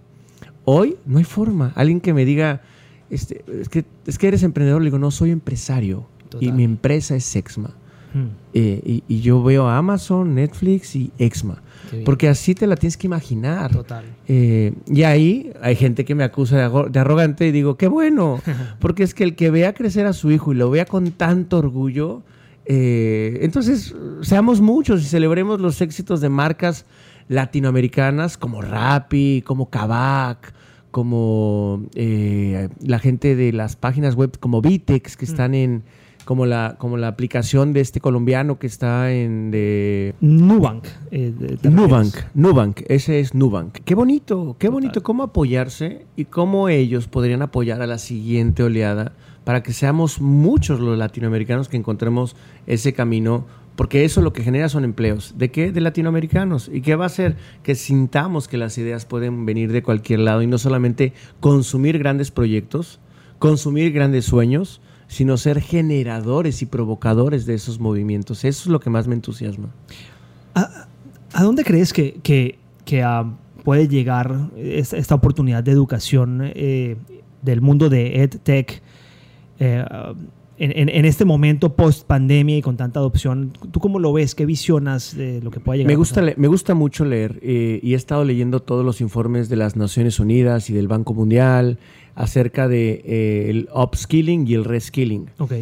[0.64, 1.70] Hoy no hay forma.
[1.76, 2.62] Alguien que me diga,
[3.08, 6.08] este, es, que, es que eres emprendedor, le digo, no, soy empresario.
[6.40, 7.70] Y mi empresa es Sexma.
[8.14, 8.24] Mm.
[8.52, 11.62] Eh, y, y yo veo a Amazon, Netflix y Exma.
[12.04, 13.72] Porque así te la tienes que imaginar.
[13.72, 14.04] Total.
[14.28, 18.40] Eh, y ahí hay gente que me acusa de, arrogante y digo, qué bueno,
[18.80, 21.58] porque es que el que vea crecer a su hijo y lo vea con tanto
[21.58, 22.22] orgullo,
[22.66, 26.86] eh, entonces seamos muchos y celebremos los éxitos de marcas
[27.28, 30.54] latinoamericanas como Rappi, como Kavak,
[30.90, 35.82] como eh, la gente de las páginas web como Vitex que están en
[36.24, 40.84] como la como la aplicación de este colombiano que está en de Nubank.
[41.10, 42.14] eh, de- Nubank.
[42.34, 43.78] Nubank, ese es Nubank.
[43.84, 44.72] Qué bonito, qué Total.
[44.72, 49.12] bonito cómo apoyarse y cómo ellos podrían apoyar a la siguiente oleada
[49.44, 52.34] para que seamos muchos los latinoamericanos que encontremos
[52.66, 53.44] ese camino,
[53.76, 55.34] porque eso lo que genera son empleos.
[55.36, 55.70] ¿De qué?
[55.72, 56.70] De latinoamericanos.
[56.72, 57.36] ¿Y qué va a hacer?
[57.62, 62.30] Que sintamos que las ideas pueden venir de cualquier lado y no solamente consumir grandes
[62.30, 63.00] proyectos,
[63.38, 64.80] consumir grandes sueños,
[65.14, 68.44] sino ser generadores y provocadores de esos movimientos.
[68.44, 69.68] Eso es lo que más me entusiasma.
[70.54, 70.86] ¿A,
[71.32, 73.24] a dónde crees que, que- que, ah,
[73.64, 76.96] puede llegar esta, esta oportunidad de educación eh,
[77.42, 78.82] del mundo de EdTech
[79.58, 79.84] eh,
[80.58, 83.52] en, en- en este momento post pandemia y con tanta adopción?
[83.72, 84.34] ¿Tú cómo lo ves?
[84.34, 85.90] ¿Qué visionas de lo que puede llegar?
[85.92, 89.56] Me gusta, me gusta mucho leer eh, y he estado leyendo todos los informes de
[89.56, 91.78] las Naciones Unidas y del Banco Mundial
[92.14, 95.30] acerca de eh, el upskilling y el reskilling.
[95.38, 95.52] Ok.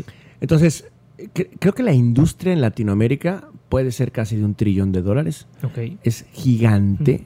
[0.41, 0.87] Entonces,
[1.19, 5.47] cre- creo que la industria en Latinoamérica puede ser casi de un trillón de dólares.
[5.63, 5.97] Ok.
[6.03, 7.25] Es gigante.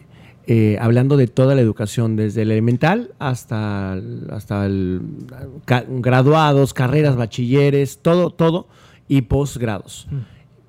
[0.49, 3.95] eh, hablando de toda la educación, desde el elemental hasta,
[4.31, 5.01] hasta el,
[5.89, 8.69] graduados, carreras, bachilleres, todo, todo,
[9.09, 10.07] y posgrados.
[10.11, 10.17] Mm.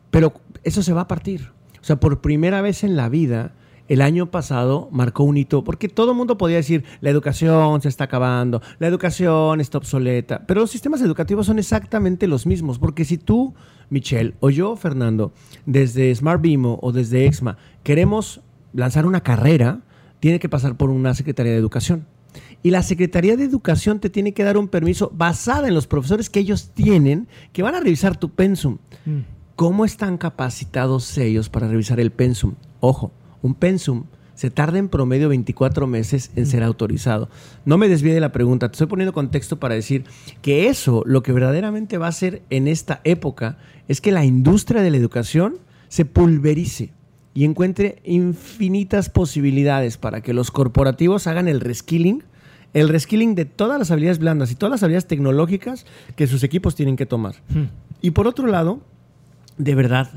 [0.10, 1.50] Pero eso se va a partir.
[1.80, 3.54] O sea, por primera vez en la vida,
[3.88, 7.90] el año pasado marcó un hito, porque todo el mundo podía decir, la educación se
[7.90, 13.06] está acabando, la educación está obsoleta, pero los sistemas educativos son exactamente los mismos, porque
[13.06, 13.54] si tú,
[13.90, 15.34] Michelle, o yo, Fernando,
[15.66, 18.42] desde Smart Bimo o desde EXMA, queremos
[18.74, 19.82] lanzar una carrera,
[20.20, 22.06] tiene que pasar por una Secretaría de Educación.
[22.64, 26.30] Y la Secretaría de Educación te tiene que dar un permiso basada en los profesores
[26.30, 28.78] que ellos tienen, que van a revisar tu pensum.
[29.06, 29.20] Mm.
[29.56, 32.56] ¿Cómo están capacitados ellos para revisar el pensum?
[32.80, 33.12] Ojo,
[33.48, 34.04] un pensum
[34.36, 37.28] se tarda en promedio 24 meses en ser autorizado.
[37.66, 40.04] No me desvíe de la pregunta, te estoy poniendo contexto para decir
[40.44, 43.58] que eso, lo que verdaderamente va a hacer en esta época,
[43.88, 45.58] es que la industria de la educación
[45.88, 46.92] se pulverice
[47.34, 52.24] y encuentre infinitas posibilidades para que los corporativos hagan el reskilling,
[52.76, 56.76] el reskilling de todas las habilidades blandas y todas las habilidades tecnológicas que sus equipos
[56.76, 57.38] tienen que tomar.
[57.50, 57.70] Hmm.
[58.04, 58.82] Y por otro lado,
[59.58, 60.12] de verdad,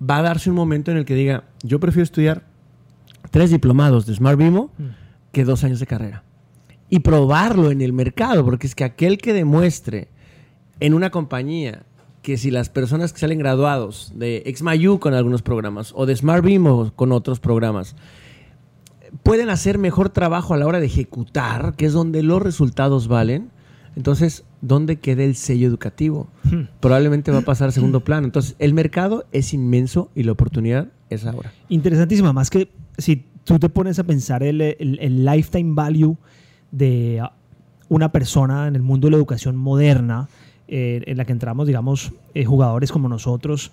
[0.00, 2.47] va a darse un momento en el que diga, yo prefiero estudiar
[3.30, 4.84] tres diplomados de Smart Bimo mm.
[5.32, 6.24] que dos años de carrera.
[6.90, 10.08] Y probarlo en el mercado, porque es que aquel que demuestre
[10.80, 11.82] en una compañía
[12.22, 16.44] que si las personas que salen graduados de XMAYU con algunos programas o de Smart
[16.44, 17.94] Bimo con otros programas
[19.22, 23.50] pueden hacer mejor trabajo a la hora de ejecutar, que es donde los resultados valen,
[23.98, 26.28] entonces, ¿dónde queda el sello educativo?
[26.44, 26.68] Hmm.
[26.78, 28.26] Probablemente va a pasar a segundo plano.
[28.26, 31.52] Entonces, el mercado es inmenso y la oportunidad es ahora.
[31.68, 36.16] Interesantísima, más que si tú te pones a pensar el, el, lifetime value
[36.70, 37.22] de
[37.88, 40.28] una persona en el mundo de la educación moderna,
[40.66, 43.72] eh, en la que entramos, digamos, eh, jugadores como nosotros,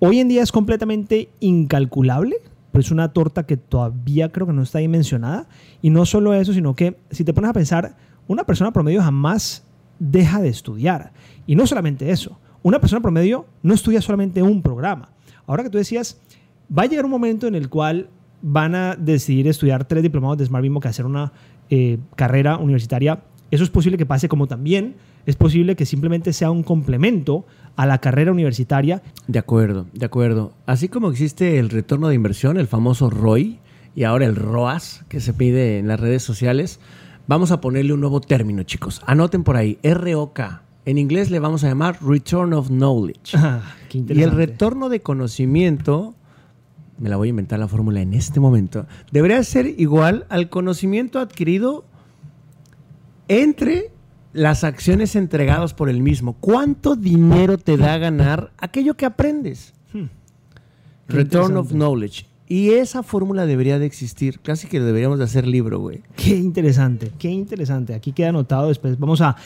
[0.00, 2.36] hoy en día es completamente incalculable,
[2.72, 5.46] pero es una torta que todavía creo que no está dimensionada.
[5.82, 9.62] Y no solo eso, sino que si te pones a pensar, una persona promedio jamás
[9.98, 11.12] deja de estudiar.
[11.46, 15.10] Y no solamente eso, una persona promedio no estudia solamente un programa.
[15.46, 16.20] Ahora que tú decías,
[16.76, 18.10] va a llegar un momento en el cual
[18.42, 21.32] van a decidir estudiar tres diplomados de Smart Bimo que hacer una
[21.70, 23.22] eh, carrera universitaria.
[23.50, 24.96] Eso es posible que pase como también
[25.26, 27.44] es posible que simplemente sea un complemento
[27.74, 29.02] a la carrera universitaria.
[29.26, 30.52] De acuerdo, de acuerdo.
[30.66, 33.58] Así como existe el retorno de inversión, el famoso ROI,
[33.96, 36.78] y ahora el ROAS que se pide en las redes sociales,
[37.26, 39.02] vamos a ponerle un nuevo término, chicos.
[39.06, 40.40] Anoten por ahí, ROK.
[40.84, 43.36] En inglés le vamos a llamar Return of Knowledge.
[43.36, 46.14] Ah, y el retorno de conocimiento
[46.98, 51.18] me la voy a inventar la fórmula en este momento, debería ser igual al conocimiento
[51.18, 51.84] adquirido
[53.28, 53.90] entre
[54.32, 56.34] las acciones entregadas por el mismo.
[56.34, 59.72] ¿Cuánto dinero te da ganar aquello que aprendes?
[59.92, 60.06] Hmm.
[61.08, 62.26] Return of knowledge.
[62.48, 64.38] Y esa fórmula debería de existir.
[64.40, 66.02] Casi que deberíamos de hacer libro, güey.
[66.14, 67.94] Qué interesante, qué interesante.
[67.94, 68.68] Aquí queda anotado.
[68.68, 69.36] Después vamos a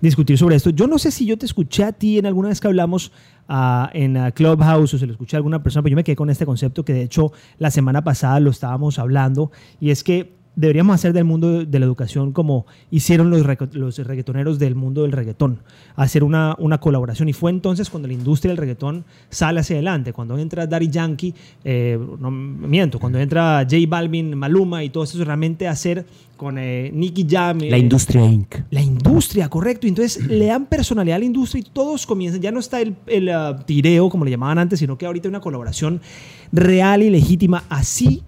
[0.00, 0.70] discutir sobre esto.
[0.70, 3.12] Yo no sé si yo te escuché a ti en alguna vez que hablamos
[3.48, 6.30] uh, en Clubhouse o se lo escuché a alguna persona, pero yo me quedé con
[6.30, 9.50] este concepto que de hecho la semana pasada lo estábamos hablando.
[9.80, 13.42] Y es que deberíamos hacer del mundo de la educación como hicieron los,
[13.72, 15.60] los reggaetoneros del mundo del reggaetón,
[15.94, 17.28] hacer una, una, colaboración.
[17.28, 21.34] Y fue entonces cuando la industria del reggaetón sale hacia adelante, cuando entra Daddy Yankee,
[21.62, 26.90] eh, no miento, cuando entra J Balvin, Maluma y todo eso, realmente hacer con eh,
[26.92, 27.58] Nicky Jam.
[27.60, 28.56] la industria Inc.
[28.70, 29.86] La industria, correcto.
[29.86, 33.28] Entonces le dan personalidad a la industria y todos comienzan, ya no está el, el
[33.28, 36.00] uh, tireo como le llamaban antes, sino que ahorita hay una colaboración
[36.52, 38.22] real y legítima, así,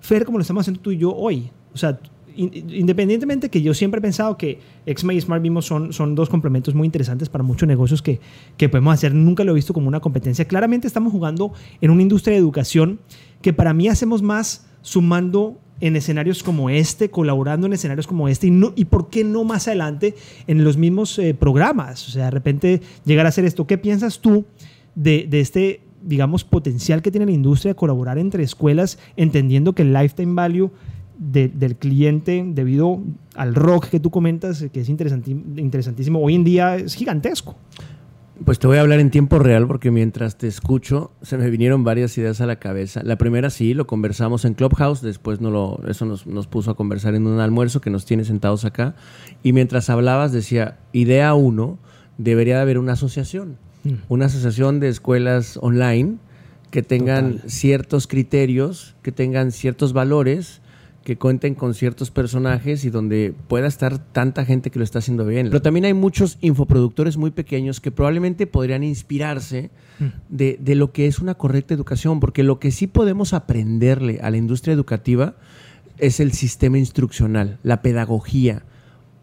[0.00, 1.98] Fer, como lo estamos haciendo tú y yo hoy o sea,
[2.36, 6.74] independientemente que yo siempre he pensado que XMA y Smart Bimo son, son dos complementos
[6.74, 8.20] muy interesantes para muchos negocios que,
[8.56, 10.46] que podemos hacer, nunca lo he visto como una competencia.
[10.46, 13.00] Claramente estamos jugando en una industria de educación
[13.42, 18.46] que para mí hacemos más sumando en escenarios como este, colaborando en escenarios como este,
[18.46, 20.14] y, no, y por qué no más adelante
[20.46, 22.06] en los mismos eh, programas.
[22.08, 23.66] O sea, de repente llegar a hacer esto.
[23.66, 24.44] ¿Qué piensas tú
[24.94, 29.82] de, de este, digamos, potencial que tiene la industria de colaborar entre escuelas, entendiendo que
[29.82, 30.70] el lifetime value
[31.20, 33.02] del cliente debido
[33.34, 37.56] al rock que tú comentas, que es interesantísimo, hoy en día es gigantesco.
[38.42, 41.84] Pues te voy a hablar en tiempo real porque mientras te escucho se me vinieron
[41.84, 43.02] varias ideas a la cabeza.
[43.04, 46.74] La primera sí, lo conversamos en Clubhouse, después no lo, eso nos, nos puso a
[46.74, 48.94] conversar en un almuerzo que nos tiene sentados acá.
[49.42, 51.78] Y mientras hablabas decía, idea uno,
[52.16, 53.92] debería de haber una asociación, mm.
[54.08, 56.16] una asociación de escuelas online
[56.70, 60.59] que tengan ciertos criterios, que tengan ciertos valores
[61.10, 65.26] que cuenten con ciertos personajes y donde pueda estar tanta gente que lo está haciendo
[65.26, 65.48] bien.
[65.48, 70.04] Pero también hay muchos infoproductores muy pequeños que probablemente podrían inspirarse mm.
[70.28, 74.30] de, de, lo que es una correcta educación, porque lo que sí podemos aprenderle a
[74.30, 75.34] la industria educativa
[75.98, 78.62] es el sistema instruccional, la pedagogía.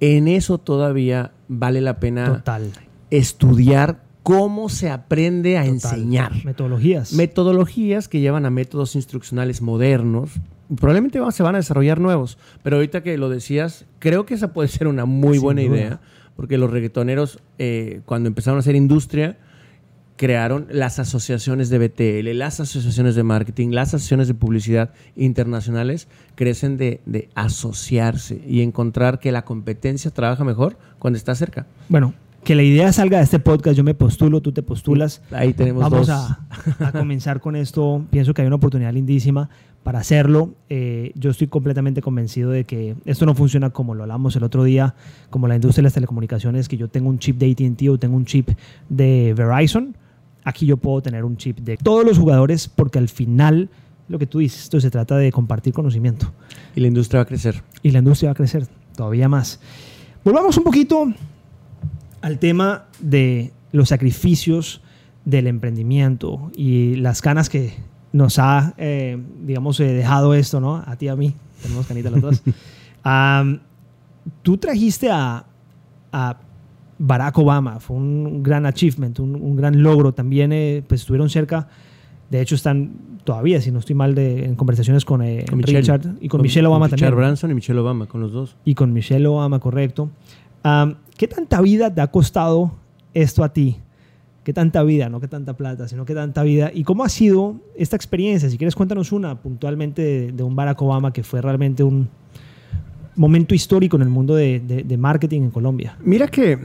[0.02, 2.70] En eso todavía vale la pena Total.
[3.12, 5.74] estudiar cómo se aprende a total.
[5.74, 6.44] enseñar.
[6.44, 7.14] Metodologías.
[7.14, 10.32] Metodologías que llevan a métodos instruccionales modernos.
[10.76, 14.68] Probablemente se van a desarrollar nuevos, pero ahorita que lo decías, creo que esa puede
[14.68, 15.76] ser una muy Sin buena duda.
[15.76, 16.00] idea,
[16.36, 19.38] porque los reggaetoneros, eh, cuando empezaron a hacer industria,
[20.18, 26.78] crearon las asociaciones de BTL, las asociaciones de marketing, las asociaciones de publicidad internacionales, crecen
[26.78, 31.68] de, de asociarse y encontrar que la competencia trabaja mejor cuando está cerca.
[31.88, 35.22] Bueno, que la idea salga de este podcast, yo me postulo, tú te postulas.
[35.32, 36.10] Ahí tenemos Vamos dos.
[36.10, 36.40] a,
[36.80, 38.06] a comenzar con esto.
[38.10, 39.50] Pienso que hay una oportunidad lindísima
[39.84, 40.54] para hacerlo.
[40.70, 44.64] Eh, yo estoy completamente convencido de que esto no funciona como lo hablamos el otro
[44.64, 44.96] día,
[45.30, 48.16] como la industria de las telecomunicaciones, que yo tengo un chip de ATT o tengo
[48.16, 48.50] un chip
[48.90, 49.96] de Verizon.
[50.46, 53.70] Aquí yo puedo tener un chip de todos los jugadores porque al final,
[54.08, 56.32] lo que tú dices, esto se trata de compartir conocimiento
[56.76, 57.62] Y la industria va a crecer.
[57.84, 59.60] y la industria va a crecer todavía más.
[60.24, 61.12] Volvamos un poquito
[62.22, 64.82] al tema de los sacrificios
[65.26, 67.74] del emprendimiento y las canas que
[68.14, 70.78] nos ha, eh, digamos, eh, dejado esto, ¿no?
[70.78, 72.42] A ti y a mí, tenemos canitas las dos.
[73.04, 73.60] Am,
[74.42, 75.46] tú trajiste a,
[76.12, 76.38] a
[77.00, 80.14] Barack Obama, fue un gran achievement, un, un gran logro.
[80.14, 81.68] También eh, pues estuvieron cerca,
[82.30, 85.80] de hecho están todavía, si no estoy mal, de, en conversaciones con, eh, Con Michelle.
[85.80, 88.56] Richard y con, Michelle Obama Richard también Branson y Michelle Obama, con los dos.
[88.64, 90.10] y con Michelle Obama, correcto.
[90.64, 92.72] Am, ¿Qué tanta vida te ha costado
[93.14, 93.78] esto a ti?
[94.44, 95.10] ¿Qué tanta vida?
[95.10, 96.72] No qué tanta plata, sino qué tanta vida.
[96.74, 98.50] ¿Y cómo ha sido esta experiencia?
[98.50, 102.08] Si quieres, cuéntanos una puntualmente de, de un Barack Obama que fue realmente un
[103.16, 105.98] momento histórico en el mundo de, de- de marketing en Colombia.
[106.02, 106.58] Mira que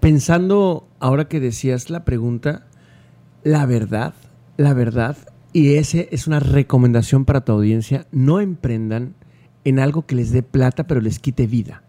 [0.00, 2.66] pensando ahora que decías la pregunta,
[3.44, 4.14] la verdad,
[4.56, 5.16] la verdad,
[5.52, 9.14] y ese es una recomendación para tu audiencia, no emprendan
[9.64, 11.82] en algo que les dé plata pero les quite vida.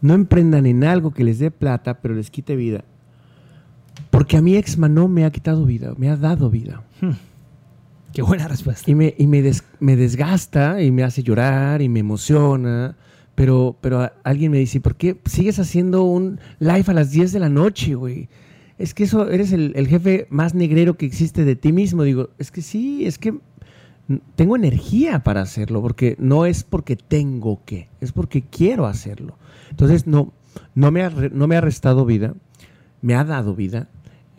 [0.00, 2.84] No emprendan en algo que les dé plata pero les quite vida.
[4.10, 6.82] Porque a mi Exma no me ha quitado vida, me ha dado vida.
[8.12, 8.90] Qué buena respuesta.
[8.90, 12.96] Y me, y me, des- me desgasta y me hace llorar y me emociona.
[13.34, 17.38] Pero, pero alguien me dice, ¿por qué sigues haciendo un live a las 10 de
[17.38, 18.28] la noche, güey?
[18.78, 22.02] Es que eso, eres el, el jefe más negrero que existe de ti mismo.
[22.02, 23.34] Digo, es que sí, es que
[24.34, 29.36] tengo energía para hacerlo, porque no es porque tengo que, es porque quiero hacerlo.
[29.70, 30.32] Entonces, no,
[30.74, 32.34] no, me, ha, no me ha restado vida,
[33.02, 33.88] me ha dado vida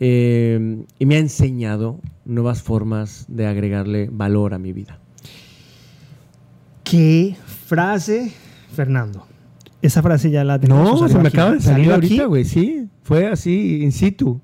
[0.00, 4.98] eh, y me ha enseñado nuevas formas de agregarle valor a mi vida.
[6.82, 8.32] ¿Qué frase,
[8.74, 9.26] Fernando?
[9.82, 11.00] Esa frase ya la tenemos.
[11.00, 11.36] No, se me aquí.
[11.36, 12.44] acaba de ¿Salió salir ahorita, güey.
[12.44, 14.40] Sí, fue así, in situ.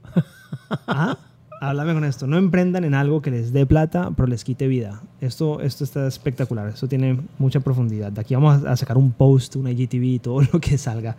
[0.87, 1.17] Ah,
[1.61, 2.27] háblame con esto.
[2.27, 5.03] No emprendan en algo que les dé plata, pero les quite vida.
[5.21, 6.69] Esto, esto está espectacular.
[6.69, 8.13] Esto tiene mucha profundidad.
[8.13, 11.17] De aquí vamos a sacar un post, una IGTV, todo lo que salga.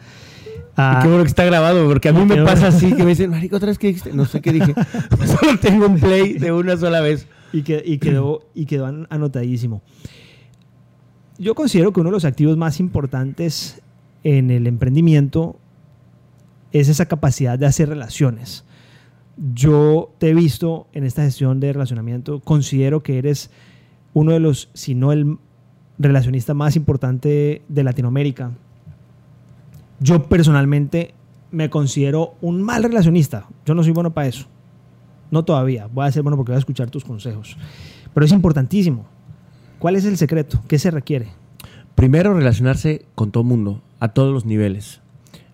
[0.75, 3.09] Ah, Y qué bueno que está grabado, porque a mí me pasa así, que me
[3.15, 4.73] dicen, marico, otra vez que dijiste, no sé qué dije.
[5.25, 7.27] Solo tengo un play de una sola vez.
[7.51, 9.81] y, que, y quedó, y quedó an- anotadísimo.
[11.39, 13.81] Yo considero que uno de los activos más importantes
[14.23, 15.59] en el emprendimiento
[16.71, 18.63] es esa capacidad de hacer relaciones.
[19.53, 23.51] Yo te he visto en esta gestión de relacionamiento, considero que eres
[24.13, 25.37] uno de los, si no el
[25.99, 28.51] relacionista más importante de Latinoamérica.
[29.99, 31.13] Yo personalmente
[31.51, 33.47] me considero un mal relacionista.
[33.65, 34.47] Yo no soy bueno para eso.
[35.31, 35.87] No todavía.
[35.87, 37.57] Voy a ser bueno porque voy a escuchar tus consejos.
[38.13, 39.05] Pero es importantísimo.
[39.79, 40.61] ¿Cuál es el secreto?
[40.67, 41.29] ¿Qué se requiere?
[41.95, 45.01] Primero, relacionarse con todo mundo, a todos los niveles.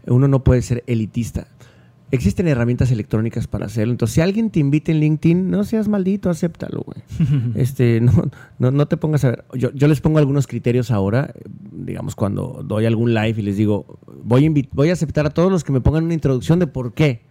[0.06, 1.48] Uno no puede ser elitista.
[2.14, 3.92] Existen herramientas electrónicas para hacerlo.
[3.92, 7.02] Entonces, si alguien te invita en LinkedIn, no seas maldito, acéptalo, güey.
[7.56, 8.12] este, no,
[8.60, 9.46] no, no te pongas a ver.
[9.56, 11.34] Yo, yo les pongo algunos criterios ahora,
[11.72, 15.52] digamos, cuando doy algún live y les digo, voy a, voy a aceptar a todos
[15.52, 17.24] los que me pongan una introducción de por qué.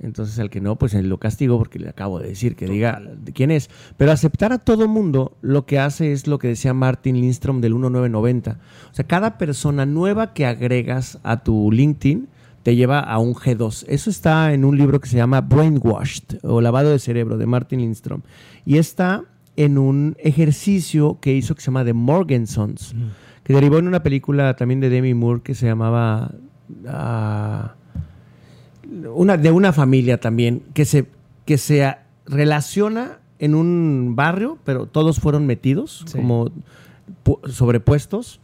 [0.00, 3.32] Entonces, al que no, pues lo castigo porque le acabo de decir que diga de
[3.32, 3.70] quién es.
[3.96, 7.74] Pero aceptar a todo mundo lo que hace es lo que decía Martin Lindstrom del
[7.74, 8.58] 1990.
[8.90, 12.26] O sea, cada persona nueva que agregas a tu LinkedIn
[12.66, 13.84] te lleva a un G2.
[13.86, 17.78] Eso está en un libro que se llama Brainwashed o Lavado de Cerebro de Martin
[17.78, 18.22] Lindstrom.
[18.64, 19.22] Y está
[19.54, 22.96] en un ejercicio que hizo que se llama The Morgansons,
[23.44, 26.32] que derivó en una película también de Demi Moore que se llamaba...
[26.88, 27.74] ah,
[29.14, 31.06] una, de una familia también que se,
[31.44, 31.94] que se
[32.26, 36.16] relaciona en un barrio, pero todos fueron metidos Sí.
[36.18, 36.50] como
[37.24, 38.40] pu- sobrepuestos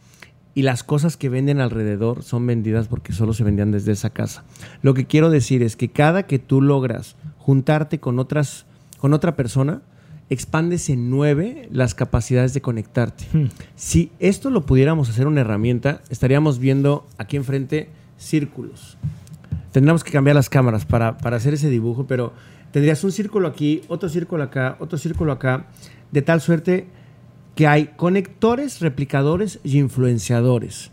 [0.55, 4.43] y las cosas que venden alrededor son vendidas porque solo se vendían desde esa casa.
[4.81, 8.65] Lo que quiero decir es que cada que tú logras juntarte con otras
[9.03, 9.81] con otra persona,
[10.29, 13.25] expandes en nueve las capacidades de conectarte.
[13.33, 13.49] Hmm.
[13.75, 18.97] Si esto lo pudiéramos hacer una herramienta, estaríamos viendo aquí enfrente círculos.
[19.73, 22.31] Tendríamos que cambiar las cámaras para, para hacer ese dibujo, pero
[22.71, 25.65] tendrías un círculo aquí, otro círculo acá, otro círculo acá,
[26.13, 26.87] de tal suerte
[27.55, 30.91] que hay conectores, replicadores y influenciadores.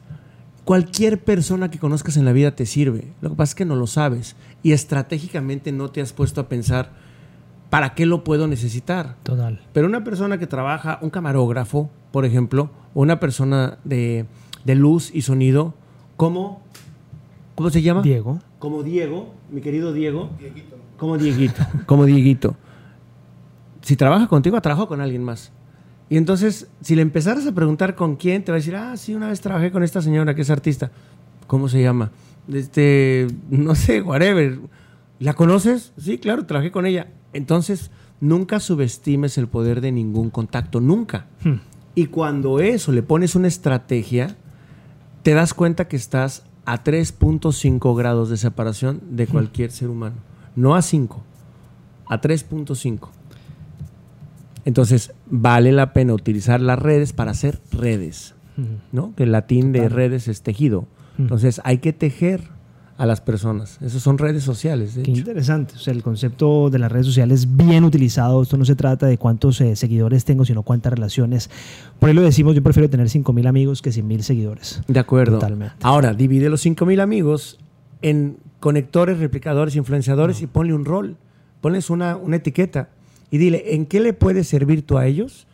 [0.64, 3.12] Cualquier persona que conozcas en la vida te sirve.
[3.20, 6.48] Lo que pasa es que no lo sabes y estratégicamente no te has puesto a
[6.48, 6.90] pensar
[7.70, 9.16] para qué lo puedo necesitar.
[9.22, 9.60] Total.
[9.72, 14.26] Pero una persona que trabaja, un camarógrafo, por ejemplo, o una persona de,
[14.64, 15.74] de luz y sonido,
[16.16, 16.62] como,
[17.54, 18.02] ¿cómo se llama?
[18.02, 18.40] Diego.
[18.58, 20.30] Como Diego, mi querido Diego.
[20.98, 21.62] Como Dieguito.
[21.86, 22.56] Como Dieguito.
[23.80, 25.50] Si trabaja contigo, ha trabajado con alguien más.
[26.10, 29.14] Y entonces, si le empezaras a preguntar con quién, te va a decir, ah, sí,
[29.14, 30.90] una vez trabajé con esta señora que es artista.
[31.46, 32.10] ¿Cómo se llama?
[32.52, 34.58] Este, no sé, whatever.
[35.20, 35.92] ¿La conoces?
[35.96, 37.06] Sí, claro, trabajé con ella.
[37.32, 41.26] Entonces, nunca subestimes el poder de ningún contacto, nunca.
[41.44, 41.60] Hmm.
[41.94, 44.36] Y cuando eso le pones una estrategia,
[45.22, 50.16] te das cuenta que estás a 3.5 grados de separación de cualquier ser humano.
[50.56, 51.22] No a 5,
[52.08, 53.19] a 3.5.
[54.64, 58.34] Entonces, vale la pena utilizar las redes para hacer redes.
[58.92, 59.14] ¿no?
[59.16, 60.86] Que el latín de redes es tejido.
[61.18, 62.42] Entonces, hay que tejer
[62.98, 63.78] a las personas.
[63.80, 65.20] Esas son redes sociales, de Qué hecho.
[65.20, 65.74] interesante.
[65.74, 68.42] O sea, el concepto de las redes sociales bien utilizado.
[68.42, 71.48] Esto no se trata de cuántos eh, seguidores tengo, sino cuántas relaciones.
[71.98, 74.82] Por ahí lo decimos, yo prefiero tener 5.000 amigos que 100.000 seguidores.
[74.86, 75.38] De acuerdo.
[75.38, 75.76] Totalmente.
[75.80, 77.58] Ahora, divide los 5000 amigos
[78.02, 81.16] en conectores, replicadores, influenciadores y ponle un rol.
[81.62, 82.90] Ponles una, una etiqueta
[83.30, 85.46] y dile en qué le puedes servir tú a ellos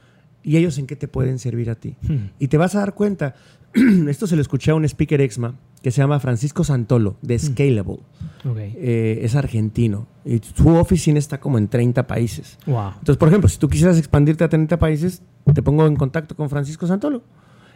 [0.43, 1.97] y ellos en qué te pueden servir a ti.
[2.03, 2.31] Hmm.
[2.39, 3.35] Y te vas a dar cuenta,
[4.09, 8.01] esto se lo escuché a un speaker exma que se llama Francisco Santolo, de Scalable.
[8.45, 8.57] Ok.
[8.59, 12.59] Eh, es argentino y su oficina está como en 30 países.
[12.67, 12.95] Wow.
[12.99, 15.23] Entonces, por ejemplo, si tú quisieras expandirte a 30 países,
[15.53, 17.23] te pongo en contacto con Francisco Santolo.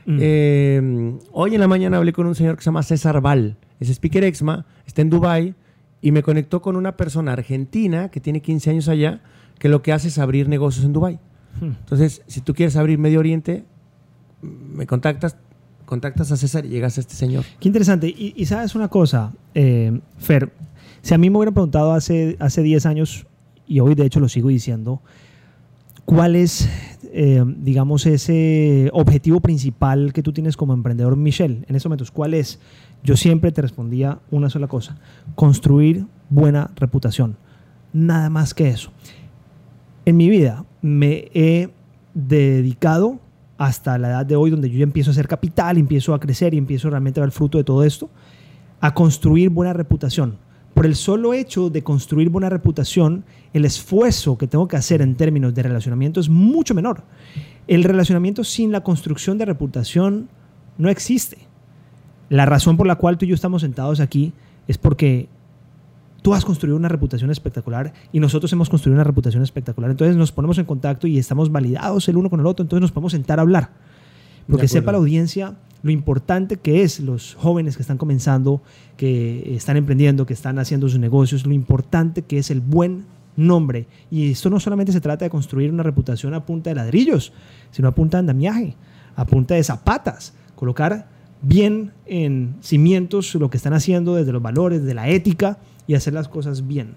[0.06, 0.18] Mm.
[0.20, 3.88] Eh, hoy en la mañana hablé con un señor que se llama César Val, es
[3.90, 5.54] speaker exma, está en Dubai
[6.00, 9.20] y me conectó con una persona argentina que tiene 15 años allá,
[9.60, 11.20] que lo que hace es abrir negocios en Dubai.
[11.60, 11.76] Hmm.
[11.78, 13.64] Entonces, si tú quieres abrir Medio Oriente,
[14.42, 15.36] me contactas,
[15.84, 17.44] contactas a César y llegas a este señor.
[17.60, 18.08] Qué interesante.
[18.08, 20.50] Y, y sabes una cosa, eh, Fer,
[21.02, 23.26] si a mí me hubieran preguntado hace, hace 10 años,
[23.66, 25.02] y hoy de hecho lo sigo diciendo,
[26.06, 26.66] ¿cuál es,
[27.12, 32.10] eh, digamos, ese objetivo principal que tú tienes como emprendedor, Michelle, en estos momentos?
[32.10, 32.60] ¿Cuál es?
[33.04, 34.98] Yo siempre te respondía una sola cosa,
[35.34, 37.36] construir buena reputación.
[37.92, 38.90] Nada más que eso.
[40.04, 41.68] En mi vida me he
[42.14, 43.20] dedicado
[43.58, 46.54] hasta la edad de hoy, donde yo ya empiezo a hacer capital, empiezo a crecer
[46.54, 48.08] y empiezo realmente a ver el fruto de todo esto,
[48.80, 50.38] a construir buena reputación.
[50.72, 55.14] Por el solo hecho de construir buena reputación, el esfuerzo que tengo que hacer en
[55.14, 57.02] términos de relacionamiento es mucho menor.
[57.66, 60.30] El relacionamiento sin la construcción de reputación
[60.78, 61.36] no existe.
[62.30, 64.32] La razón por la cual tú y yo estamos sentados aquí
[64.68, 65.28] es porque
[66.22, 69.90] tú has construido una reputación espectacular y nosotros hemos construido una reputación espectacular.
[69.90, 72.92] Entonces nos ponemos en contacto y estamos validados el uno con el otro, entonces nos
[72.92, 73.70] podemos sentar a hablar.
[74.48, 78.62] Porque sepa la audiencia lo importante que es los jóvenes que están comenzando,
[78.96, 83.06] que están emprendiendo, que están haciendo sus negocios, lo importante que es el buen
[83.36, 83.86] nombre.
[84.10, 87.32] Y esto no solamente se trata de construir una reputación a punta de ladrillos,
[87.70, 88.76] sino a punta de andamiaje,
[89.16, 91.08] a punta de zapatas, colocar
[91.42, 95.58] bien en cimientos lo que están haciendo desde los valores, de la ética
[95.90, 96.94] y hacer las cosas bien.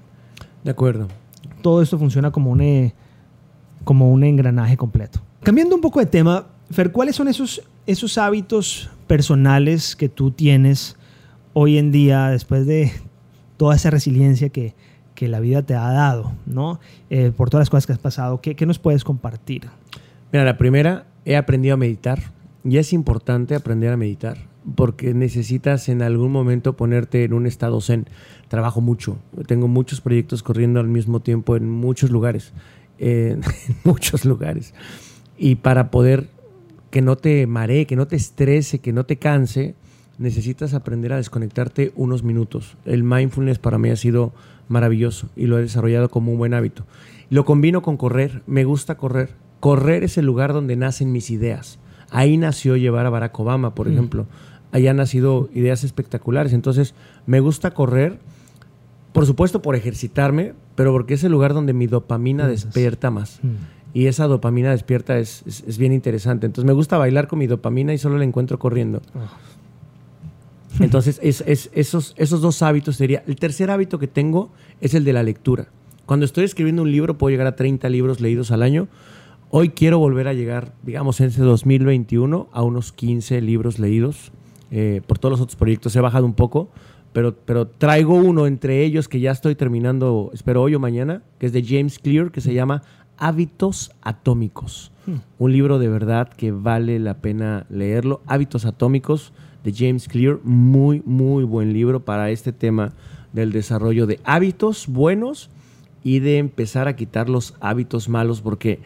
[0.64, 1.08] De acuerdo.
[1.64, 2.94] Todo esto funciona como un, eh,
[3.84, 5.20] como un engranaje completo.
[5.42, 10.96] Cambiando un poco de tema, Fer, ¿cuáles son esos, esos hábitos personales que tú tienes
[11.54, 12.92] hoy en día después de
[13.58, 14.76] toda esa resiliencia que,
[15.16, 16.80] que la vida te ha dado, ¿no?
[17.10, 18.42] Eh, por todas las cosas que has pasado?
[18.42, 19.70] ¿Qué, qué nos puedes compartir?
[20.32, 22.20] Mira, la primera, he aprendido a meditar
[22.64, 27.82] y es importante aprender a meditar porque necesitas en algún momento ponerte en un estado
[27.82, 28.08] zen.
[28.48, 32.54] Trabajo mucho, tengo muchos proyectos corriendo al mismo tiempo en muchos lugares,
[33.00, 33.42] eh, en
[33.84, 34.74] muchos lugares.
[35.38, 36.28] Y para poder
[36.92, 39.76] que no te maree, que no te estrese, que no te canse,
[40.20, 42.78] necesitas aprender a desconectarte unos minutos.
[42.86, 44.32] El mindfulness para mí ha sido
[44.68, 46.86] maravilloso y lo he desarrollado como un buen hábito.
[47.30, 49.32] Lo combino con correr, me gusta correr.
[49.60, 51.80] Correr es el lugar donde nacen mis ideas.
[52.12, 53.92] Ahí nació llevar a Barack Obama, por Mm.
[53.94, 54.28] ejemplo.
[54.74, 56.52] Ahí han nacido ideas espectaculares.
[56.52, 56.94] Entonces,
[57.26, 58.20] me gusta correr,
[59.14, 62.66] por supuesto por ejercitarme, pero porque es el lugar donde mi dopamina Piensas.
[62.74, 63.40] despierta más.
[63.42, 63.50] Mm.
[63.96, 66.48] Y esa dopamina despierta es, es- es bien interesante.
[66.48, 69.02] Entonces, me gusta bailar con mi dopamina y solo la encuentro corriendo.
[70.80, 73.24] Entonces, es, es- esos, esos dos hábitos sería.
[73.28, 74.52] El tercer hábito que tengo
[74.82, 75.68] es el de la lectura.
[76.08, 78.88] Cuando estoy escribiendo un libro puedo llegar a 30 libros leídos al año.
[79.52, 84.32] Hoy quiero volver a llegar, digamos, en ese 2021 a unos 15 libros leídos.
[84.76, 86.72] Eh, por todos los otros proyectos he bajado un poco,
[87.14, 91.46] pero, pero traigo uno entre ellos que ya estoy terminando, espero hoy o mañana, que
[91.46, 92.82] es de James Clear, que se llama
[93.20, 94.92] Hábitos Atómicos.
[95.06, 95.18] Hmm.
[95.38, 98.22] Un libro de verdad que vale la pena leerlo.
[98.26, 99.32] Hábitos Atómicos
[99.64, 102.94] de James Clear, muy, muy buen libro para este tema
[103.32, 105.52] del desarrollo de hábitos buenos
[106.04, 108.80] y de empezar a quitar los hábitos malos, porque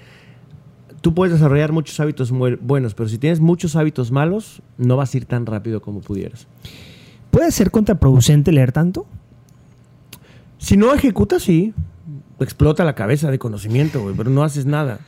[1.01, 5.17] tú puedes desarrollar muchos hábitos buenos, pero si tienes muchos hábitos malos, no vas a
[5.17, 6.47] ir tan rápido como pudieras.
[7.31, 9.05] ¿Puede ser contraproducente leer tanto?
[10.57, 11.73] Si no ejecutas, sí.
[12.39, 14.99] Explota la cabeza de conocimiento, pero no haces nada.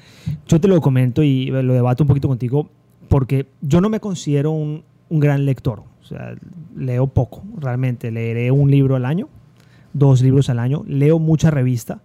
[0.48, 2.70] Yo te lo comento y lo debato un poquito contigo,
[3.08, 5.84] porque yo no me considero un, un gran lector.
[6.02, 6.36] O sea,
[6.76, 8.12] leo poco, realmente.
[8.12, 9.30] Leeré un libro al año,
[9.94, 10.84] dos libros al año.
[10.88, 12.02] Leo mucha revista,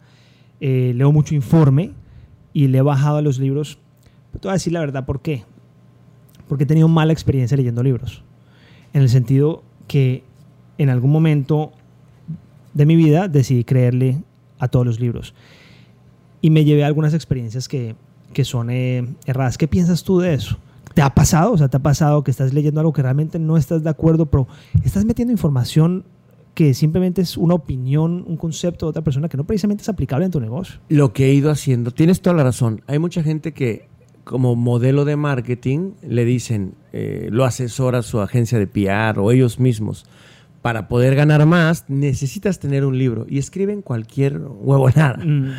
[0.60, 1.92] eh, leo mucho informe
[2.54, 3.78] y le he bajado a los libros.
[4.32, 5.44] te voy a decir la verdad, ¿por qué?
[6.48, 8.22] Porque he tenido mala experiencia leyendo libros.
[8.94, 10.22] En el sentido que
[10.78, 11.72] en algún momento
[12.72, 14.22] de mi vida decidí creerle
[14.58, 15.34] a todos los libros.
[16.40, 17.96] Y me llevé a algunas experiencias que,
[18.32, 19.58] que son eh, erradas.
[19.58, 20.56] ¿Qué piensas tú de eso?
[20.94, 21.52] ¿Te ha pasado?
[21.52, 24.26] O sea, ¿te ha pasado que estás leyendo algo que realmente no estás de acuerdo,
[24.26, 24.46] pero
[24.84, 26.04] estás metiendo información
[26.54, 30.24] que simplemente es una opinión, un concepto de otra persona que no precisamente es aplicable
[30.24, 30.80] en tu negocio?
[30.88, 32.82] Lo que he ido haciendo, tienes toda la razón.
[32.86, 33.88] Hay mucha gente que
[34.24, 39.58] como modelo de marketing le dicen, eh, lo asesora su agencia de PR o ellos
[39.58, 40.06] mismos.
[40.62, 45.22] Para poder ganar más, necesitas tener un libro y escriben cualquier huevonada.
[45.22, 45.50] Mm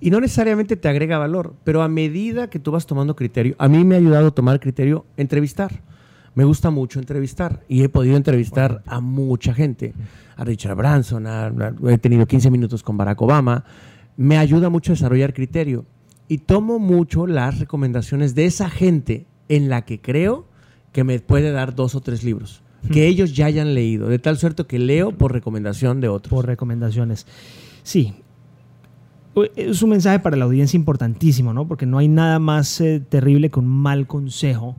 [0.00, 3.68] y no necesariamente te agrega valor, pero a medida que tú vas tomando criterio, a
[3.68, 5.80] mí me ha ayudado a tomar criterio entrevistar.
[6.34, 9.94] Me gusta mucho entrevistar y he podido entrevistar a mucha gente,
[10.36, 11.26] a Richard Branson,
[11.88, 13.64] he tenido 15 minutos con Barack Obama.
[14.16, 15.84] Me ayuda mucho a desarrollar criterio
[16.28, 20.46] y tomo mucho las recomendaciones de esa gente en la que creo
[20.92, 24.36] que me puede dar dos o tres libros que ellos ya hayan leído, de tal
[24.36, 26.30] suerte que leo por recomendación de otros.
[26.30, 27.26] Por recomendaciones.
[27.82, 28.14] Sí,
[29.56, 31.66] es un mensaje para la audiencia importantísimo, ¿no?
[31.66, 34.76] Porque no hay nada más eh, terrible que un mal consejo.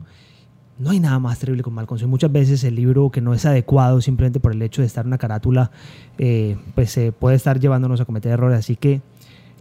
[0.78, 2.08] No hay nada más terrible que un mal consejo.
[2.08, 5.18] Muchas veces el libro que no es adecuado simplemente por el hecho de estar una
[5.18, 5.70] carátula,
[6.18, 8.58] eh, pues puede estar llevándonos a cometer errores.
[8.58, 9.00] Así que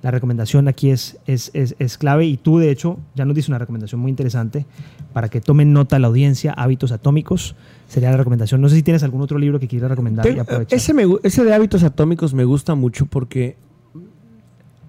[0.01, 3.57] la recomendación aquí es, es, es, clave y tú de hecho ya nos dices una
[3.57, 4.65] recomendación muy interesante
[5.13, 7.55] para que tomen nota la audiencia, hábitos atómicos,
[7.87, 8.61] sería la recomendación.
[8.61, 10.27] No sé si tienes algún otro libro que quieras recomendar.
[10.69, 10.93] ese,
[11.23, 13.57] ese de hábitos atómicos me gusta mucho porque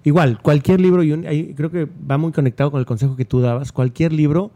[0.03, 3.73] Igual, cualquier libro, y creo que va muy conectado con el consejo que tú dabas,
[3.73, 4.51] cualquier libro,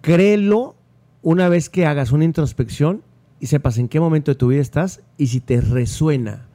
[0.00, 0.74] créelo
[1.22, 3.02] una vez que hagas una introspección
[3.40, 6.46] y sepas en qué momento de tu vida estás y si te resuena,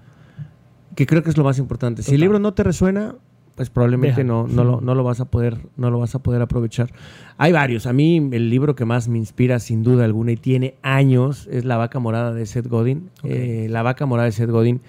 [0.95, 2.03] que creo que es lo más importante.
[2.03, 3.15] Si el libro no te resuena,
[3.55, 6.41] pues probablemente no, no, lo, no, lo, vas a poder, no lo vas a poder
[6.41, 6.91] aprovechar.
[7.37, 7.85] Hay varios.
[7.87, 11.63] A mí el libro que más me inspira, sin duda alguna, y tiene años, es
[11.63, 13.09] La vaca morada de Seth Godin.
[13.23, 14.81] Eh, la vaca morada de Seth Godin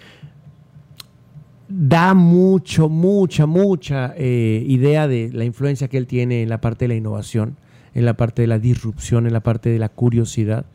[1.69, 6.85] da mucho, mucha, mucha eh, idea de la influencia que él tiene en la parte
[6.85, 7.57] de la innovación,
[7.97, 10.67] en la parte de la disrupción, en la parte de la curiosidad.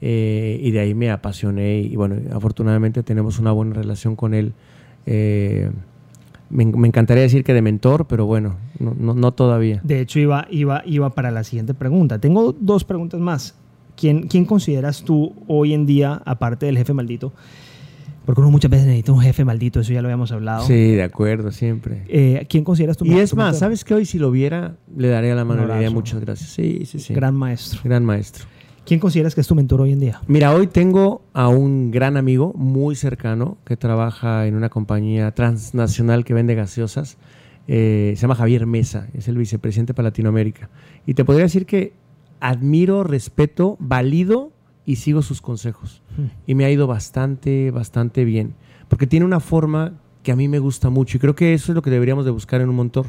[0.00, 4.52] Eh, y de ahí me apasioné y bueno, afortunadamente tenemos una buena relación con él.
[5.06, 5.70] Eh,
[6.50, 9.80] me, encantaría decir que de mentor, pero bueno, no, no, todavía.
[9.84, 12.18] De hecho, iba, iba, iba para la siguiente pregunta.
[12.18, 13.54] Tengo dos preguntas más.
[13.96, 17.32] ¿Quién, ¿Quién consideras tú hoy en día, aparte del jefe maldito,
[18.24, 20.66] porque uno muchas veces necesita un jefe maldito, eso ya lo habíamos hablado.
[20.66, 22.04] Sí, de acuerdo, siempre.
[22.08, 23.94] Eh, ¿Quién consideras tu Y es más, ¿sabes qué?
[23.94, 26.50] Hoy si lo viera, le daría la mano le muchas gracias.
[26.50, 27.14] Sí, sí, sí.
[27.14, 27.80] Gran maestro.
[27.84, 28.46] Gran maestro.
[28.86, 30.20] ¿Quién consideras que es tu mentor hoy en día?
[30.26, 36.24] Mira, hoy tengo a un gran amigo muy cercano que trabaja en una compañía transnacional
[36.24, 37.16] que vende gaseosas.
[37.66, 40.68] Eh, se llama Javier Mesa, es el vicepresidente para Latinoamérica.
[41.06, 41.94] Y te podría decir que
[42.40, 44.52] admiro, respeto, valido
[44.86, 46.02] y sigo sus consejos.
[46.16, 46.26] Hmm.
[46.46, 48.54] Y me ha ido bastante, bastante bien.
[48.88, 51.76] Porque tiene una forma que a mí me gusta mucho y creo que eso es
[51.76, 53.06] lo que deberíamos de buscar en un mentor.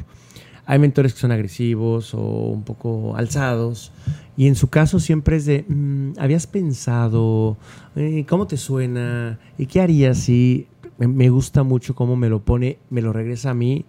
[0.66, 3.92] Hay mentores que son agresivos o un poco alzados
[4.36, 7.56] y en su caso siempre es de, mm, ¿habías pensado?
[7.94, 9.38] Eh, ¿Cómo te suena?
[9.58, 10.66] ¿Y qué harías si
[10.98, 13.84] me gusta mucho cómo me lo pone, me lo regresa a mí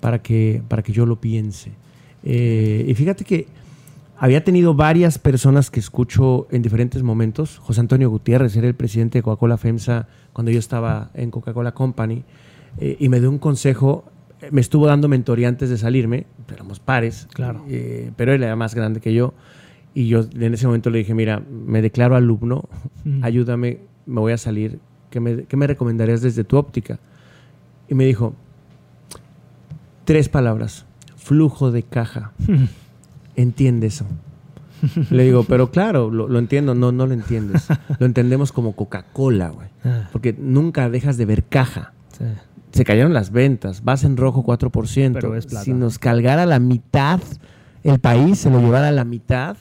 [0.00, 1.72] para que, para que yo lo piense?
[2.24, 3.46] Eh, y fíjate que
[4.18, 7.58] había tenido varias personas que escucho en diferentes momentos.
[7.58, 12.24] José Antonio Gutiérrez era el presidente de Coca-Cola FEMSA cuando yo estaba en Coca-Cola Company
[12.78, 14.04] eh, y me dio un consejo.
[14.50, 17.64] Me estuvo dando mentoría antes de salirme, éramos pares, claro.
[17.68, 19.34] Eh, pero él era más grande que yo.
[19.94, 22.68] Y yo en ese momento le dije, mira, me declaro alumno,
[23.22, 26.98] ayúdame, me voy a salir, ¿qué me, ¿qué me recomendarías desde tu óptica?
[27.88, 28.34] Y me dijo,
[30.06, 30.86] Tres palabras.
[31.16, 32.32] Flujo de caja.
[33.36, 34.06] Entiende eso.
[35.10, 36.74] Le digo, pero claro, lo, lo entiendo.
[36.74, 37.66] No, no lo entiendes.
[37.98, 39.68] Lo entendemos como Coca-Cola, güey.
[39.84, 41.92] Ah, Porque nunca dejas de ver caja.
[42.16, 42.24] sí.
[42.72, 43.82] Se cayeron las ventas.
[43.84, 45.12] Vas en rojo 4%.
[45.14, 45.64] Pero es plata.
[45.64, 47.20] Si nos cargara la mitad,
[47.84, 49.56] el país se lo llevara a la mitad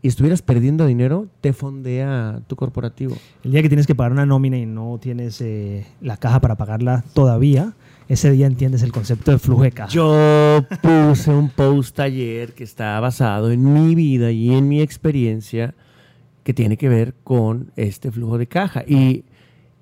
[0.00, 3.16] y estuvieras perdiendo dinero, te fondea tu corporativo.
[3.42, 6.54] El día que tienes que pagar una nómina y no tienes eh, la caja para
[6.54, 7.74] pagarla todavía,
[8.08, 9.90] ese día entiendes el concepto de flujo de caja.
[9.90, 15.74] Yo puse un post ayer que está basado en mi vida y en mi experiencia
[16.42, 18.84] que tiene que ver con este flujo de caja.
[18.86, 19.24] Y